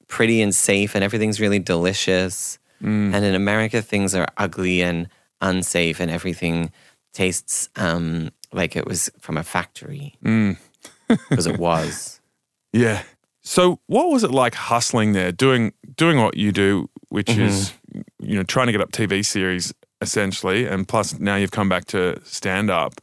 pretty 0.08 0.42
and 0.42 0.54
safe, 0.54 0.94
and 0.94 1.02
everything's 1.02 1.40
really 1.40 1.58
delicious. 1.58 2.58
Hmm. 2.80 3.14
And 3.14 3.24
in 3.24 3.34
America, 3.34 3.82
things 3.82 4.14
are 4.14 4.26
ugly 4.36 4.82
and 4.82 5.08
unsafe, 5.40 6.00
and 6.00 6.10
everything 6.10 6.72
tastes 7.12 7.68
um, 7.76 8.30
like 8.52 8.76
it 8.76 8.86
was 8.86 9.10
from 9.20 9.36
a 9.36 9.44
factory 9.44 10.16
hmm. 10.22 10.52
because 11.08 11.46
it 11.46 11.58
was. 11.58 12.20
Yeah. 12.76 13.04
So 13.44 13.78
what 13.86 14.08
was 14.08 14.24
it 14.24 14.30
like 14.30 14.54
hustling 14.54 15.12
there, 15.12 15.30
doing 15.30 15.72
doing 15.96 16.18
what 16.18 16.36
you 16.36 16.50
do, 16.50 16.88
which 17.10 17.30
is 17.30 17.72
you 18.18 18.36
know 18.36 18.42
trying 18.42 18.66
to 18.66 18.72
get 18.72 18.80
up 18.80 18.90
TV 18.90 19.24
series 19.24 19.72
essentially, 20.00 20.66
and 20.66 20.88
plus 20.88 21.18
now 21.18 21.36
you've 21.36 21.50
come 21.50 21.68
back 21.68 21.84
to 21.86 22.18
stand 22.24 22.70
up. 22.70 23.00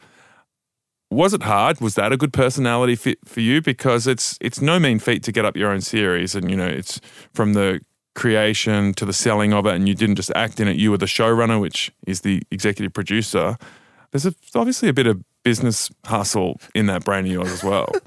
Was 1.12 1.34
it 1.34 1.44
hard? 1.44 1.80
Was 1.82 1.96
that 1.96 2.12
a 2.12 2.18
good 2.18 2.34
personality 2.34 2.96
fit 2.96 3.20
for 3.26 3.42
you? 3.42 3.62
Because 3.62 4.08
it's 4.08 4.38
it's 4.42 4.62
no 4.62 4.80
mean 4.80 4.98
feat 4.98 5.24
to 5.24 5.32
get 5.32 5.46
up 5.46 5.56
your 5.56 5.72
own 5.72 5.82
series, 5.82 6.34
and 6.34 6.50
you 6.50 6.58
know 6.58 6.68
it's 6.68 7.00
from 7.34 7.54
the 7.54 7.82
creation 8.16 8.94
to 8.94 9.06
the 9.06 9.14
selling 9.14 9.54
of 9.54 9.66
it, 9.68 9.76
and 9.76 9.88
you 9.88 9.94
didn't 9.94 10.16
just 10.16 10.32
act 10.36 10.60
in 10.60 10.68
it. 10.68 10.78
You 10.78 10.90
were 10.90 10.98
the 10.98 11.06
showrunner, 11.06 11.62
which 11.62 11.92
is 12.08 12.22
the 12.22 12.42
executive 12.50 12.94
producer. 12.94 13.58
There's 14.12 14.26
a, 14.26 14.34
obviously 14.56 14.90
a 14.90 14.94
bit 14.94 15.08
of 15.08 15.24
business 15.44 15.90
hustle 16.06 16.60
in 16.76 16.88
that 16.88 17.04
brain 17.04 17.26
of 17.26 17.32
yours 17.32 17.52
as 17.52 17.64
well. 17.64 17.90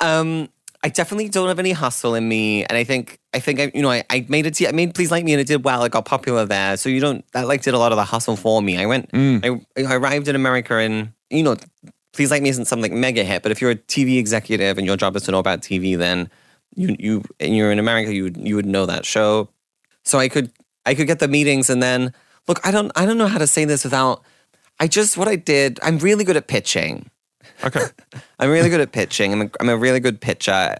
Um, 0.00 0.48
I 0.86 0.88
definitely 0.88 1.28
don't 1.28 1.48
have 1.48 1.58
any 1.58 1.72
hustle 1.72 2.14
in 2.14 2.28
me, 2.28 2.64
and 2.64 2.78
I 2.78 2.84
think 2.84 3.18
I 3.34 3.40
think 3.40 3.58
I 3.58 3.72
you 3.74 3.82
know 3.82 3.90
I, 3.90 4.04
I 4.08 4.24
made 4.28 4.46
it. 4.46 4.62
I 4.62 4.70
made 4.70 4.94
Please 4.94 5.10
Like 5.10 5.24
Me, 5.24 5.32
and 5.32 5.40
it 5.40 5.48
did 5.48 5.64
well. 5.64 5.82
It 5.82 5.90
got 5.90 6.04
popular 6.04 6.46
there, 6.46 6.76
so 6.76 6.88
you 6.88 7.00
don't 7.00 7.24
that 7.32 7.48
like 7.48 7.62
did 7.62 7.74
a 7.74 7.78
lot 7.78 7.90
of 7.90 7.96
the 7.96 8.04
hustle 8.04 8.36
for 8.36 8.62
me. 8.62 8.78
I 8.78 8.86
went. 8.86 9.10
Mm. 9.10 9.64
I, 9.76 9.82
I 9.82 9.96
arrived 9.96 10.28
in 10.28 10.36
America, 10.36 10.76
and 10.76 11.12
you 11.28 11.42
know, 11.42 11.56
Please 12.12 12.30
Like 12.30 12.40
Me 12.40 12.50
isn't 12.50 12.66
something 12.66 12.92
like 12.92 12.96
mega 12.96 13.24
hit, 13.24 13.42
but 13.42 13.50
if 13.50 13.60
you're 13.60 13.72
a 13.72 13.74
TV 13.74 14.18
executive 14.18 14.78
and 14.78 14.86
your 14.86 14.96
job 14.96 15.16
is 15.16 15.24
to 15.24 15.32
know 15.32 15.40
about 15.40 15.60
TV, 15.60 15.98
then 15.98 16.30
you 16.76 16.94
you 17.00 17.24
and 17.40 17.56
you're 17.56 17.72
in 17.72 17.80
America, 17.80 18.14
you 18.14 18.22
would 18.22 18.36
you 18.36 18.54
would 18.54 18.66
know 18.66 18.86
that 18.86 19.04
show. 19.04 19.48
So 20.04 20.20
I 20.20 20.28
could 20.28 20.52
I 20.84 20.94
could 20.94 21.08
get 21.08 21.18
the 21.18 21.26
meetings, 21.26 21.68
and 21.68 21.82
then 21.82 22.12
look, 22.46 22.64
I 22.64 22.70
don't 22.70 22.92
I 22.94 23.06
don't 23.06 23.18
know 23.18 23.26
how 23.26 23.38
to 23.38 23.48
say 23.48 23.64
this 23.64 23.82
without. 23.82 24.22
I 24.78 24.86
just 24.86 25.16
what 25.16 25.26
I 25.26 25.34
did. 25.34 25.80
I'm 25.82 25.98
really 25.98 26.22
good 26.22 26.36
at 26.36 26.46
pitching. 26.46 27.10
Okay. 27.64 27.86
I'm 28.38 28.50
really 28.50 28.68
good 28.68 28.80
at 28.80 28.92
pitching. 28.92 29.32
I'm 29.32 29.42
a, 29.42 29.50
I'm 29.60 29.68
a 29.68 29.76
really 29.76 30.00
good 30.00 30.20
pitcher. 30.20 30.76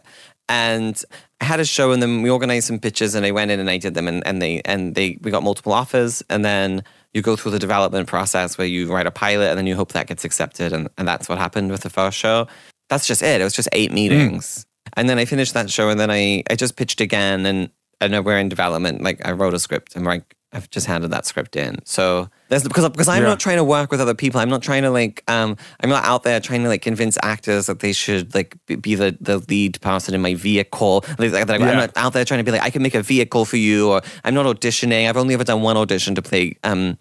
And 0.48 1.02
I 1.40 1.44
had 1.44 1.60
a 1.60 1.64
show 1.64 1.92
and 1.92 2.02
then 2.02 2.22
we 2.22 2.30
organized 2.30 2.66
some 2.66 2.78
pitches 2.78 3.14
and 3.14 3.26
I 3.26 3.30
went 3.30 3.50
in 3.50 3.60
and 3.60 3.68
I 3.68 3.78
did 3.78 3.94
them 3.94 4.08
and, 4.08 4.26
and 4.26 4.40
they 4.40 4.62
and 4.64 4.94
they 4.94 5.18
we 5.22 5.30
got 5.30 5.42
multiple 5.42 5.72
offers 5.72 6.22
and 6.30 6.44
then 6.44 6.82
you 7.12 7.22
go 7.22 7.34
through 7.34 7.50
the 7.50 7.58
development 7.58 8.06
process 8.06 8.56
where 8.56 8.66
you 8.66 8.92
write 8.92 9.06
a 9.06 9.10
pilot 9.10 9.48
and 9.48 9.58
then 9.58 9.66
you 9.66 9.74
hope 9.74 9.92
that 9.92 10.06
gets 10.06 10.24
accepted 10.24 10.72
and, 10.72 10.88
and 10.98 11.08
that's 11.08 11.28
what 11.28 11.38
happened 11.38 11.70
with 11.70 11.80
the 11.80 11.90
first 11.90 12.16
show. 12.16 12.46
That's 12.88 13.06
just 13.06 13.22
it. 13.22 13.40
It 13.40 13.44
was 13.44 13.54
just 13.54 13.68
eight 13.72 13.92
meetings. 13.92 14.60
Mm. 14.60 14.90
And 14.98 15.08
then 15.08 15.18
I 15.18 15.24
finished 15.24 15.54
that 15.54 15.68
show 15.68 15.88
and 15.88 15.98
then 15.98 16.10
I, 16.10 16.44
I 16.48 16.54
just 16.54 16.76
pitched 16.76 17.00
again 17.00 17.44
and 17.44 17.70
and 18.00 18.24
we're 18.24 18.38
in 18.38 18.48
development. 18.48 19.02
Like 19.02 19.26
I 19.26 19.32
wrote 19.32 19.54
a 19.54 19.58
script 19.58 19.96
and 19.96 20.06
I'm 20.06 20.14
like 20.18 20.35
I've 20.56 20.70
just 20.70 20.86
handed 20.86 21.10
that 21.10 21.26
script 21.26 21.54
in. 21.54 21.78
So 21.84 22.28
there's 22.48 22.64
because 22.64 22.88
because 22.88 23.08
I'm 23.08 23.22
Yeah. 23.22 23.28
not 23.28 23.40
trying 23.40 23.58
to 23.58 23.64
work 23.64 23.90
with 23.90 24.00
other 24.00 24.14
people. 24.14 24.40
I'm 24.40 24.48
not 24.48 24.62
trying 24.62 24.82
to 24.82 24.90
like 24.90 25.22
um 25.28 25.56
I'm 25.82 25.90
not 25.90 26.04
out 26.04 26.22
there 26.22 26.40
trying 26.40 26.62
to 26.62 26.68
like 26.68 26.80
convince 26.82 27.18
actors 27.22 27.66
that 27.66 27.80
they 27.80 27.92
should 27.92 28.34
like 28.34 28.56
be- 28.66 28.94
the, 28.94 29.16
the 29.20 29.38
lead 29.48 29.80
person 29.82 30.14
in 30.14 30.22
my 30.22 30.34
vehicle. 30.34 31.04
Like, 31.18 31.32
like, 31.32 31.50
I'm 31.50 31.60
not 31.76 31.92
out 31.96 32.14
there 32.14 32.24
trying 32.24 32.38
to 32.38 32.44
be 32.44 32.50
like 32.52 32.62
I 32.62 32.70
can 32.70 32.82
make 32.82 32.94
a 32.94 33.02
vehicle 33.02 33.44
for 33.44 33.58
you 33.58 33.90
or 33.90 34.00
I'm 34.24 34.34
not 34.34 34.46
auditioning. 34.46 35.08
I've 35.08 35.16
only 35.18 35.34
ever 35.34 35.44
done 35.44 35.60
one 35.62 35.76
audition 35.76 36.14
to 36.14 36.22
play 36.22 36.56
um 36.64 36.96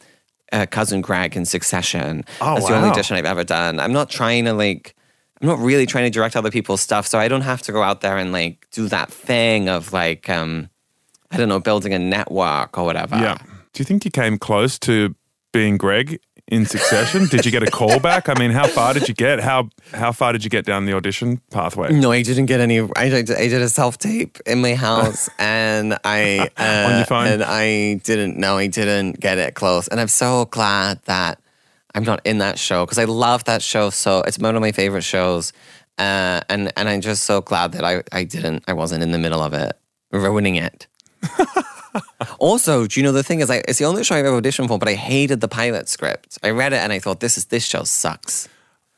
uh, 0.52 0.65
cousin 0.65 1.02
Greg 1.02 1.36
in 1.36 1.46
Succession. 1.46 2.24
Oh, 2.41 2.56
That's 2.56 2.68
the 2.68 2.76
only 2.76 2.89
audition 2.89 3.18
I've 3.18 3.26
ever 3.26 3.44
done. 3.44 3.80
I'm 3.80 3.94
not 3.94 4.10
trying 4.10 4.46
to 4.46 4.54
like 4.54 4.94
I'm 5.41 5.48
not 5.48 5.60
really 5.60 5.86
trying 5.86 6.06
to 6.06 6.10
direct 6.10 6.36
other 6.36 6.52
people's 6.52 6.82
stuff, 6.82 7.08
so 7.08 7.20
I 7.20 7.28
don't 7.28 7.41
have 7.41 7.62
to 7.63 7.72
go 7.72 7.82
out 7.84 8.02
there 8.02 8.18
and 8.18 8.32
like 8.32 8.68
do 8.72 8.88
that 8.89 9.12
thing 9.12 9.70
of 9.70 9.94
like 9.94 10.30
um 10.30 10.70
I 11.32 11.38
don't 11.38 11.50
know, 11.50 11.60
building 11.60 11.94
a 11.94 12.00
network 12.00 12.78
or 12.78 12.86
whatever. 12.86 13.16
Yeah. 13.18 13.38
Do 13.74 13.82
you 13.82 13.86
think 13.86 14.06
you 14.06 14.12
came 14.12 14.38
close 14.38 14.80
to 14.80 15.16
being 15.52 15.78
Greg 15.78 16.20
in 16.48 16.66
Succession? 16.66 17.26
did 17.28 17.46
you 17.46 17.52
get 17.52 17.64
a 17.64 17.72
call 17.72 18.00
back? 18.00 18.30
I 18.30 18.36
mean, 18.40 18.52
how 18.52 18.68
far 18.68 18.94
did 18.94 19.08
you 19.08 19.14
get? 19.14 19.40
How 19.40 19.70
how 19.94 20.12
far 20.12 20.32
did 20.32 20.44
you 20.44 20.50
get 20.50 20.66
down 20.66 20.86
the 20.86 20.94
audition 20.94 21.42
pathway? 21.52 21.92
No, 21.92 22.12
I 22.12 22.22
didn't 22.22 22.46
get 22.46 22.62
any. 22.62 22.80
I 22.96 23.10
did, 23.10 23.32
I 23.32 23.48
did 23.48 23.62
a 23.62 23.70
self 23.70 23.98
tape 23.98 24.38
in 24.46 24.62
my 24.62 24.76
house, 24.76 25.30
and 25.40 25.98
I 26.04 26.50
uh, 26.58 26.90
On 26.92 26.98
your 26.98 27.06
phone? 27.06 27.28
and 27.28 27.44
I 27.44 27.96
didn't. 28.04 28.38
No, 28.38 28.58
I 28.58 28.68
didn't 28.68 29.20
get 29.20 29.38
it 29.40 29.56
close. 29.56 29.88
And 29.88 30.00
I'm 30.00 30.08
so 30.08 30.46
glad 30.46 31.02
that 31.06 31.42
I'm 31.96 32.04
not 32.04 32.22
in 32.26 32.38
that 32.38 32.60
show 32.60 32.86
because 32.86 33.00
I 33.00 33.06
love 33.06 33.44
that 33.46 33.62
show. 33.62 33.90
So 33.90 34.22
it's 34.22 34.38
one 34.38 34.56
of 34.56 34.62
my 34.62 34.72
favorite 34.72 35.04
shows, 35.04 35.52
uh, 35.98 36.42
and 36.48 36.72
and 36.78 36.88
I'm 36.88 37.02
just 37.02 37.24
so 37.24 37.42
glad 37.42 37.72
that 37.74 37.84
I 37.84 38.04
I 38.12 38.24
didn't. 38.24 38.64
I 38.68 38.74
wasn't 38.74 39.02
in 39.04 39.12
the 39.12 39.18
middle 39.20 39.42
of 39.42 39.54
it, 39.54 39.74
ruining 40.12 40.56
it. 40.58 40.88
also, 42.40 42.88
do 42.88 43.00
you 43.00 43.04
know 43.04 43.12
the 43.12 43.24
thing 43.24 43.40
is, 43.40 43.50
I, 43.50 43.58
it's 43.68 43.80
the 43.80 43.86
only 43.86 44.04
show 44.04 44.16
I've 44.16 44.26
ever 44.26 44.42
auditioned 44.42 44.68
for, 44.68 44.78
but 44.78 44.88
I 44.88 44.94
hated 44.94 45.42
the 45.42 45.48
pilot 45.48 45.90
script. 45.90 46.38
I 46.44 46.50
read 46.50 46.74
it 46.74 46.78
and 46.78 46.92
I 46.92 47.00
thought 47.00 47.20
this 47.20 47.38
is 47.38 47.46
this 47.46 47.66
show 47.66 47.84
sucks. 47.84 48.50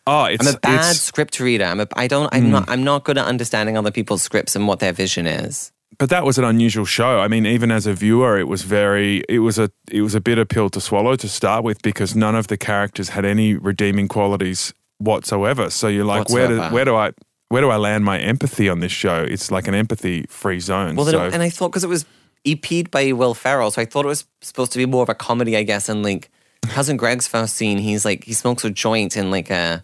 Oh, 0.06 0.24
it's 0.24 0.48
I'm 0.48 0.56
a 0.56 0.60
bad 0.60 0.96
script 0.96 1.40
reader. 1.40 1.66
I'm 1.66 1.82
a, 1.82 1.88
I 1.96 2.08
don't. 2.08 2.34
I'm 2.34 2.46
hmm. 2.46 2.52
not. 2.52 2.70
I'm 2.70 2.84
not 2.84 3.04
good 3.04 3.18
at 3.18 3.26
understanding 3.26 3.78
other 3.78 3.92
people's 3.92 4.22
scripts 4.22 4.56
and 4.56 4.68
what 4.68 4.80
their 4.80 4.94
vision 4.94 5.28
is. 5.28 5.72
but 5.98 6.10
that 6.10 6.24
was 6.24 6.38
an 6.38 6.46
unusual 6.46 6.86
show. 6.86 7.20
I 7.20 7.28
mean, 7.28 7.46
even 7.46 7.72
as 7.72 7.86
a 7.86 7.94
viewer, 7.94 8.40
it 8.40 8.48
was 8.48 8.62
very 8.64 9.24
it 9.28 9.40
was 9.40 9.60
a 9.60 9.70
it 9.92 10.02
was 10.02 10.16
a 10.16 10.22
bitter 10.22 10.46
pill 10.46 10.70
to 10.70 10.80
swallow 10.80 11.18
to 11.18 11.28
start 11.28 11.66
with 11.66 11.82
because 11.82 12.16
none 12.16 12.36
of 12.36 12.48
the 12.48 12.58
characters 12.58 13.10
had 13.10 13.26
any 13.26 13.56
redeeming 13.56 14.08
qualities 14.08 14.74
whatsoever. 15.00 15.70
So 15.70 15.90
you're 15.90 16.06
like, 16.06 16.30
where 16.30 16.48
do 16.48 16.62
where 16.74 16.86
do 16.86 16.96
I 16.96 17.12
where 17.50 17.62
do 17.62 17.70
I 17.70 17.78
land 17.78 18.06
my 18.06 18.18
empathy 18.20 18.70
on 18.70 18.80
this 18.80 18.92
show? 18.92 19.24
It's 19.24 19.52
like 19.52 19.68
an 19.68 19.76
empathy 19.76 20.26
free 20.30 20.60
zone. 20.60 20.96
Well, 20.96 21.06
so, 21.06 21.22
and 21.22 21.42
I 21.42 21.50
thought 21.50 21.70
because 21.70 21.84
it 21.84 21.90
was 21.90 22.06
EP'd 22.46 22.92
by 22.92 23.12
Will 23.12 23.34
Ferrell, 23.34 23.72
so 23.72 23.82
I 23.82 23.86
thought 23.86 24.06
it 24.06 24.10
was 24.10 24.26
supposed 24.42 24.72
to 24.74 24.78
be 24.78 24.86
more 24.86 25.04
of 25.04 25.10
a 25.10 25.16
comedy, 25.16 25.58
I 25.58 25.64
guess. 25.64 25.90
And 25.90 26.04
like 26.04 26.30
cousin 26.64 26.98
Greg's 26.98 27.28
first 27.28 27.56
scene, 27.56 27.78
he's 27.78 28.06
like 28.06 28.24
he 28.24 28.34
smokes 28.34 28.64
a 28.64 28.70
joint 28.70 29.18
in 29.18 29.32
like 29.32 29.50
a 29.50 29.84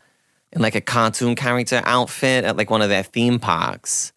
in 0.52 0.62
like 0.62 0.76
a 0.76 0.82
cartoon 0.82 1.36
character 1.36 1.82
outfit 1.86 2.46
at 2.46 2.58
like 2.58 2.70
one 2.70 2.82
of 2.82 2.90
their 2.90 3.04
theme 3.04 3.40
parks. 3.40 4.12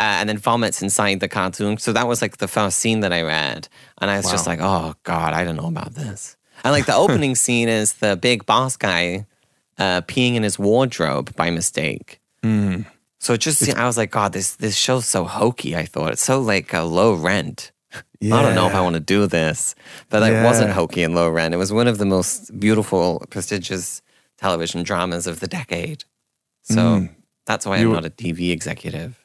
Uh, 0.00 0.18
and 0.18 0.28
then 0.28 0.38
vomits 0.38 0.82
inside 0.82 1.20
the 1.20 1.28
cartoon. 1.28 1.78
So 1.78 1.92
that 1.92 2.08
was 2.08 2.20
like 2.20 2.38
the 2.38 2.48
first 2.48 2.80
scene 2.80 3.00
that 3.00 3.12
I 3.12 3.22
read. 3.22 3.68
And 3.98 4.10
I 4.10 4.16
was 4.16 4.28
just 4.32 4.48
like, 4.48 4.58
oh 4.60 4.94
God, 5.04 5.32
I 5.32 5.44
don't 5.44 5.54
know 5.54 5.68
about 5.68 5.94
this. 5.94 6.36
And 6.64 6.72
like 6.72 6.86
the 6.86 6.94
opening 6.96 7.34
scene 7.44 7.68
is 7.68 7.92
the 7.94 8.16
big 8.16 8.44
boss 8.44 8.76
guy 8.76 9.26
uh, 9.78 10.00
peeing 10.02 10.34
in 10.34 10.42
his 10.42 10.58
wardrobe 10.58 11.36
by 11.36 11.50
mistake. 11.50 12.20
So 13.20 13.34
it 13.34 13.38
just, 13.38 13.62
I 13.76 13.86
was 13.86 13.96
like, 13.96 14.10
God, 14.10 14.32
this 14.32 14.56
this 14.56 14.74
show's 14.74 15.06
so 15.06 15.24
hokey. 15.24 15.76
I 15.76 15.84
thought 15.84 16.10
it's 16.10 16.24
so 16.24 16.40
like 16.40 16.72
a 16.72 16.80
low 16.82 17.14
rent. 17.14 17.70
I 18.22 18.42
don't 18.42 18.54
know 18.54 18.66
if 18.68 18.74
I 18.74 18.80
want 18.80 18.94
to 18.94 19.00
do 19.00 19.26
this, 19.26 19.74
but 20.10 20.22
it 20.22 20.44
wasn't 20.44 20.70
hokey 20.72 21.02
and 21.02 21.14
low 21.14 21.28
rent. 21.28 21.54
It 21.54 21.56
was 21.56 21.72
one 21.72 21.88
of 21.88 21.98
the 21.98 22.06
most 22.06 22.58
beautiful, 22.60 23.24
prestigious 23.30 24.00
television 24.38 24.82
dramas 24.84 25.26
of 25.26 25.40
the 25.40 25.46
decade. 25.48 26.04
So 26.62 27.08
that's 27.46 27.66
why 27.66 27.78
Mm. 27.78 27.80
You- 27.80 27.88
I'm 27.88 27.94
not 27.94 28.04
a 28.04 28.10
TV 28.10 28.50
executive. 28.52 29.24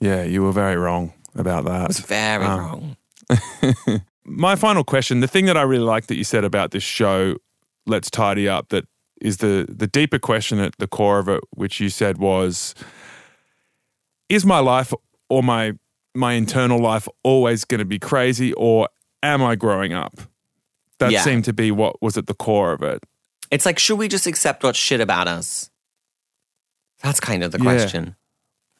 yeah, 0.00 0.22
you 0.24 0.42
were 0.42 0.52
very 0.52 0.76
wrong 0.76 1.12
about 1.36 1.64
that. 1.64 1.82
I 1.82 1.86
was 1.86 2.00
very 2.00 2.44
Um, 2.44 2.58
wrong. 2.60 2.96
My 4.24 4.56
final 4.56 4.84
question: 4.84 5.20
the 5.20 5.28
thing 5.28 5.46
that 5.46 5.56
I 5.56 5.62
really 5.62 5.84
like 5.84 6.06
that 6.06 6.16
you 6.16 6.24
said 6.24 6.44
about 6.44 6.70
this 6.70 6.82
show, 6.82 7.36
let's 7.86 8.10
tidy 8.10 8.48
up. 8.48 8.68
That 8.70 8.84
is 9.20 9.36
the 9.38 9.66
the 9.68 9.86
deeper 9.86 10.18
question 10.18 10.58
at 10.60 10.76
the 10.78 10.86
core 10.86 11.18
of 11.18 11.28
it, 11.28 11.40
which 11.54 11.80
you 11.80 11.88
said 11.88 12.18
was, 12.18 12.74
is 14.28 14.44
my 14.44 14.58
life 14.60 14.92
or 15.28 15.42
my 15.42 15.72
my 16.14 16.34
internal 16.34 16.78
life 16.78 17.08
always 17.22 17.64
going 17.64 17.78
to 17.80 17.84
be 17.84 17.98
crazy, 17.98 18.52
or 18.54 18.88
am 19.22 19.42
I 19.42 19.54
growing 19.56 19.92
up? 19.92 20.20
That 20.98 21.10
Yeah. 21.12 21.22
seemed 21.24 21.44
to 21.46 21.52
be 21.52 21.70
what 21.70 22.00
was 22.02 22.16
at 22.16 22.26
the 22.26 22.34
core 22.34 22.72
of 22.72 22.82
it. 22.82 23.02
It's 23.50 23.66
like, 23.66 23.78
should 23.78 23.98
we 23.98 24.08
just 24.08 24.26
accept 24.26 24.62
what's 24.62 24.78
shit 24.78 25.00
about 25.00 25.26
us? 25.28 25.70
That's 27.02 27.20
kind 27.20 27.42
of 27.42 27.52
the 27.52 27.58
Yeah. 27.58 27.64
question. 27.64 28.16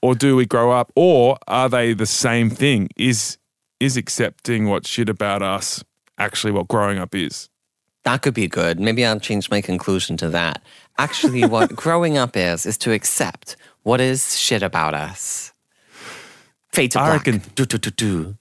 or 0.04 0.16
do 0.16 0.34
we 0.34 0.44
grow 0.44 0.72
up 0.72 0.90
or 0.96 1.38
are 1.46 1.68
they 1.68 1.92
the 1.94 2.06
same 2.06 2.50
thing 2.50 2.88
is 2.96 3.38
is 3.78 3.96
accepting 3.96 4.68
what's 4.68 4.88
shit 4.88 5.08
about 5.08 5.42
us 5.42 5.84
actually 6.18 6.50
what 6.50 6.66
growing 6.66 6.98
up 6.98 7.14
is 7.14 7.48
That 8.02 8.20
could 8.20 8.34
be 8.34 8.48
good. 8.48 8.80
Maybe 8.80 9.06
I'll 9.06 9.20
change 9.20 9.48
my 9.48 9.60
conclusion 9.60 10.16
to 10.16 10.28
that. 10.30 10.60
Actually, 10.98 11.44
what 11.46 11.76
growing 11.84 12.18
up 12.18 12.36
is, 12.36 12.66
is 12.66 12.76
to 12.78 12.90
accept 12.90 13.54
what 13.84 14.00
is 14.00 14.36
shit 14.36 14.60
about 14.64 14.92
us. 14.92 15.51
Fade 16.72 16.90
to 16.92 17.00
I 17.00 17.06
black. 17.16 17.26
reckon- 17.26 17.42
Do, 17.54 17.64
do, 17.66 17.78
do, 17.78 17.90
do. 17.90 18.36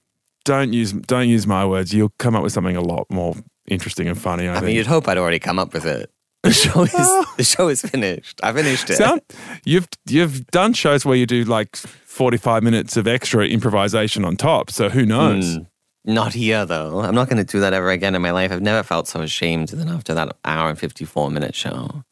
don't 0.46 0.74
use 0.74 0.92
don't 0.94 1.30
use 1.30 1.46
my 1.46 1.66
words 1.66 1.94
you'll 1.94 2.14
come 2.18 2.36
up 2.36 2.44
with 2.44 2.52
something 2.54 2.76
a 2.76 2.82
lot 2.82 3.06
more 3.12 3.36
interesting 3.68 4.08
and 4.08 4.20
funny 4.20 4.48
i, 4.48 4.52
I 4.52 4.56
think 4.56 4.66
mean, 4.68 4.76
you'd 4.76 4.88
hope 4.88 5.08
I'd 5.08 5.18
already 5.18 5.40
come 5.40 5.60
up 5.60 5.74
with 5.74 5.86
it. 5.86 6.10
The 6.44 6.52
show 6.54 6.82
is 6.82 6.92
the 7.38 7.44
show 7.44 7.68
is 7.70 7.82
finished. 7.84 8.40
I 8.42 8.52
finished 8.52 8.90
it. 8.90 8.96
Sound, 8.96 9.22
you've 9.64 9.88
you've 10.10 10.48
done 10.48 10.74
shows 10.74 11.06
where 11.06 11.16
you 11.16 11.28
do 11.28 11.44
like 11.44 11.76
45 11.76 12.64
minutes 12.64 12.98
of 12.98 13.08
extra 13.08 13.46
improvisation 13.46 14.26
on 14.26 14.36
top 14.38 14.72
so 14.72 14.90
who 14.90 15.06
knows 15.06 15.58
Mm, 15.58 15.68
not 16.06 16.34
here 16.34 16.66
though. 16.66 17.02
I'm 17.02 17.14
not 17.14 17.30
going 17.30 17.38
to 17.46 17.52
do 17.52 17.60
that 17.60 17.74
ever 17.74 17.92
again 17.92 18.16
in 18.16 18.24
my 18.24 18.32
life. 18.32 18.52
I've 18.52 18.62
never 18.62 18.82
felt 18.82 19.08
so 19.08 19.22
ashamed 19.22 19.68
than 19.70 19.88
after 19.88 20.16
that 20.16 20.36
hour 20.44 20.70
and 20.70 20.80
54 20.80 21.30
minute 21.30 21.54
show. 21.54 22.04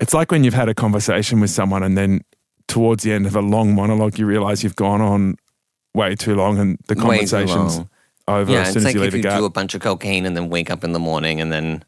it's 0.00 0.12
like 0.14 0.32
when 0.32 0.42
you've 0.42 0.54
had 0.54 0.68
a 0.68 0.74
conversation 0.74 1.38
with 1.38 1.50
someone 1.50 1.84
and 1.84 1.96
then 1.96 2.22
towards 2.68 3.02
the 3.02 3.12
end 3.12 3.26
of 3.26 3.34
a 3.34 3.40
long 3.40 3.74
monologue 3.74 4.18
you 4.18 4.26
realize 4.26 4.62
you've 4.62 4.76
gone 4.76 5.00
on 5.00 5.36
way 5.94 6.14
too 6.14 6.34
long 6.36 6.58
and 6.58 6.78
the 6.86 6.94
conversation's 6.94 7.80
over 8.28 8.52
Yeah, 8.52 8.60
as 8.60 8.68
it's 8.68 8.72
soon 8.74 8.80
as 8.80 8.84
like 8.84 8.94
you 8.94 9.00
if 9.02 9.12
leave 9.12 9.24
you 9.24 9.28
a 9.28 9.32
gap 9.32 9.38
do 9.40 9.44
a 9.46 9.50
bunch 9.50 9.74
of 9.74 9.80
cocaine 9.80 10.26
and 10.26 10.36
then 10.36 10.48
wake 10.50 10.70
up 10.70 10.84
in 10.84 10.92
the 10.92 10.98
morning 10.98 11.40
and 11.40 11.50
then 11.50 11.82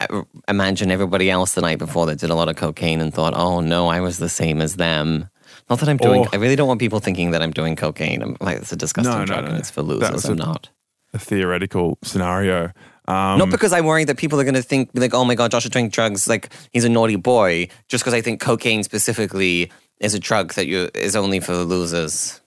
uh, 0.00 0.22
imagine 0.48 0.90
everybody 0.90 1.30
else 1.30 1.52
the 1.54 1.60
night 1.60 1.78
before 1.78 2.06
that 2.06 2.18
did 2.18 2.30
a 2.30 2.34
lot 2.34 2.48
of 2.48 2.56
cocaine 2.56 3.00
and 3.00 3.12
thought, 3.12 3.34
oh 3.36 3.60
no, 3.60 3.88
I 3.88 4.00
was 4.00 4.18
the 4.18 4.28
same 4.30 4.60
as 4.62 4.76
them. 4.76 5.28
Not 5.68 5.80
that 5.80 5.88
I'm 5.88 5.98
doing. 5.98 6.22
Or- 6.22 6.28
I 6.32 6.36
really 6.36 6.56
don't 6.56 6.66
want 6.66 6.80
people 6.80 6.98
thinking 6.98 7.30
that 7.32 7.42
I'm 7.42 7.50
doing 7.52 7.76
cocaine. 7.76 8.22
I'm 8.22 8.36
like, 8.40 8.56
it's 8.56 8.72
a 8.72 8.76
disgusting 8.76 9.12
No, 9.12 9.20
no, 9.20 9.26
drug 9.26 9.44
no. 9.44 9.50
and 9.50 9.58
it's 9.58 9.70
for 9.70 9.82
losers. 9.82 10.24
I'm 10.24 10.32
a- 10.32 10.36
not. 10.36 10.70
a 11.12 11.18
theoretical 11.18 11.98
scenario 12.02 12.72
um, 13.06 13.38
Not 13.38 13.50
because 13.50 13.72
I'm 13.74 13.84
worried 13.84 14.08
that 14.08 14.16
people 14.16 14.40
are 14.40 14.44
going 14.44 14.54
to 14.54 14.62
think 14.62 14.88
like, 14.94 15.12
oh 15.12 15.24
my 15.26 15.34
god, 15.34 15.50
Josh 15.50 15.64
is 15.66 15.70
doing 15.70 15.90
drugs. 15.90 16.26
Like 16.26 16.48
he's 16.72 16.84
a 16.84 16.88
naughty 16.88 17.16
boy. 17.16 17.68
Just 17.88 18.02
because 18.02 18.14
I 18.14 18.22
think 18.22 18.40
cocaine 18.40 18.82
specifically 18.82 19.70
is 20.02 20.14
a 20.14 20.18
drug 20.18 20.52
that 20.54 20.66
you 20.66 20.90
is 20.94 21.16
only 21.16 21.40
for 21.40 21.52
the 21.52 21.64
losers. 21.64 22.40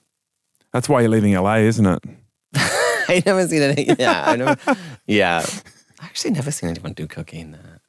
that's 0.72 0.88
why 0.88 1.02
you're 1.02 1.10
leaving 1.10 1.34
la 1.34 1.56
isn't 1.56 1.86
it 1.86 2.04
I 3.08 3.22
never 3.26 3.48
seen 3.48 3.62
any. 3.62 3.88
Yeah, 4.00 4.24
I 4.26 4.36
never. 4.36 4.58
yeah, 5.08 5.46
I 6.00 6.06
actually 6.06 6.32
never 6.32 6.52
seen 6.52 6.70
anyone 6.70 6.94
do 6.94 7.08
cocaine. 7.08 7.52
There. 7.52 7.82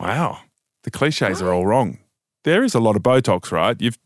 Wow, 0.00 0.40
the 0.82 0.90
cliches 0.90 1.42
are 1.42 1.52
all 1.52 1.66
wrong. 1.66 1.98
There 2.44 2.64
is 2.64 2.74
a 2.74 2.80
lot 2.80 2.96
of 2.96 3.02
Botox, 3.02 3.52
right? 3.52 3.76
You've 3.80 3.98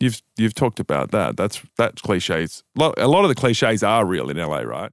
you've 0.00 0.20
you've 0.36 0.54
talked 0.54 0.80
about 0.80 1.10
that. 1.12 1.36
That's 1.36 1.62
that's 1.76 2.02
cliches. 2.02 2.64
A 2.78 3.08
lot 3.08 3.24
of 3.24 3.28
the 3.28 3.34
cliches 3.34 3.82
are 3.82 4.04
real 4.04 4.30
in 4.30 4.36
LA, 4.36 4.60
right? 4.60 4.92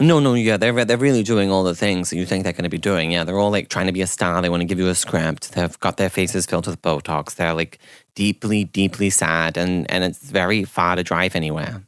No, 0.00 0.20
no, 0.20 0.34
yeah, 0.34 0.56
they're 0.56 0.84
they're 0.84 0.96
really 0.96 1.22
doing 1.22 1.50
all 1.50 1.64
the 1.64 1.74
things 1.74 2.10
that 2.10 2.16
you 2.16 2.24
think 2.24 2.44
they're 2.44 2.54
going 2.54 2.64
to 2.64 2.70
be 2.70 2.78
doing. 2.78 3.12
Yeah, 3.12 3.24
they're 3.24 3.38
all 3.38 3.50
like 3.50 3.68
trying 3.68 3.86
to 3.86 3.92
be 3.92 4.00
a 4.00 4.06
star. 4.06 4.40
They 4.40 4.48
want 4.48 4.62
to 4.62 4.66
give 4.66 4.78
you 4.78 4.88
a 4.88 4.94
script. 4.94 5.52
They've 5.52 5.78
got 5.80 5.98
their 5.98 6.08
faces 6.08 6.46
filled 6.46 6.66
with 6.66 6.80
Botox. 6.80 7.34
They're 7.34 7.52
like 7.52 7.78
deeply, 8.14 8.64
deeply 8.64 9.10
sad, 9.10 9.56
and 9.58 9.88
and 9.90 10.02
it's 10.02 10.18
very 10.18 10.64
far 10.64 10.96
to 10.96 11.02
drive 11.02 11.36
anywhere. 11.36 11.82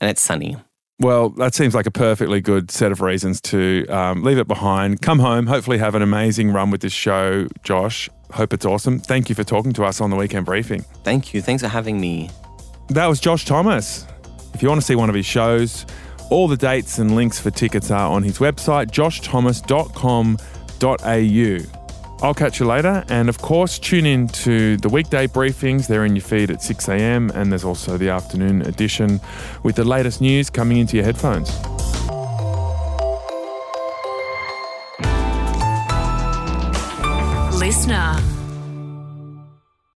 And 0.00 0.10
it's 0.10 0.20
sunny. 0.20 0.56
Well, 1.00 1.30
that 1.30 1.54
seems 1.54 1.74
like 1.74 1.86
a 1.86 1.90
perfectly 1.90 2.42
good 2.42 2.70
set 2.70 2.92
of 2.92 3.00
reasons 3.00 3.40
to 3.42 3.86
um, 3.88 4.22
leave 4.22 4.36
it 4.36 4.46
behind, 4.46 5.00
come 5.00 5.18
home, 5.18 5.46
hopefully 5.46 5.78
have 5.78 5.94
an 5.94 6.02
amazing 6.02 6.52
run 6.52 6.70
with 6.70 6.82
this 6.82 6.92
show, 6.92 7.48
Josh. 7.62 8.10
Hope 8.32 8.52
it's 8.52 8.66
awesome. 8.66 8.98
Thank 8.98 9.30
you 9.30 9.34
for 9.34 9.42
talking 9.42 9.72
to 9.72 9.84
us 9.84 10.02
on 10.02 10.10
the 10.10 10.16
weekend 10.16 10.44
briefing. 10.44 10.82
Thank 11.02 11.32
you. 11.32 11.40
Thanks 11.40 11.62
for 11.62 11.70
having 11.70 11.98
me. 11.98 12.28
That 12.90 13.06
was 13.06 13.18
Josh 13.18 13.46
Thomas. 13.46 14.06
If 14.52 14.62
you 14.62 14.68
want 14.68 14.82
to 14.82 14.86
see 14.86 14.94
one 14.94 15.08
of 15.08 15.14
his 15.14 15.24
shows, 15.24 15.86
all 16.30 16.46
the 16.46 16.56
dates 16.56 16.98
and 16.98 17.16
links 17.16 17.40
for 17.40 17.50
tickets 17.50 17.90
are 17.90 18.08
on 18.08 18.22
his 18.22 18.38
website, 18.38 18.92
joshthomas.com.au. 18.92 21.80
I'll 22.22 22.34
catch 22.34 22.60
you 22.60 22.66
later, 22.66 23.04
and 23.08 23.28
of 23.28 23.38
course, 23.38 23.78
tune 23.78 24.06
in 24.06 24.28
to 24.28 24.76
the 24.76 24.88
weekday 24.88 25.26
briefings. 25.26 25.88
They're 25.88 26.04
in 26.04 26.14
your 26.14 26.22
feed 26.22 26.50
at 26.50 26.62
6 26.62 26.88
a.m., 26.88 27.30
and 27.34 27.50
there's 27.50 27.64
also 27.64 27.96
the 27.96 28.10
afternoon 28.10 28.62
edition 28.62 29.20
with 29.62 29.76
the 29.76 29.84
latest 29.84 30.20
news 30.20 30.50
coming 30.50 30.78
into 30.78 30.96
your 30.96 31.04
headphones. 31.04 31.50
Listener. 37.58 38.39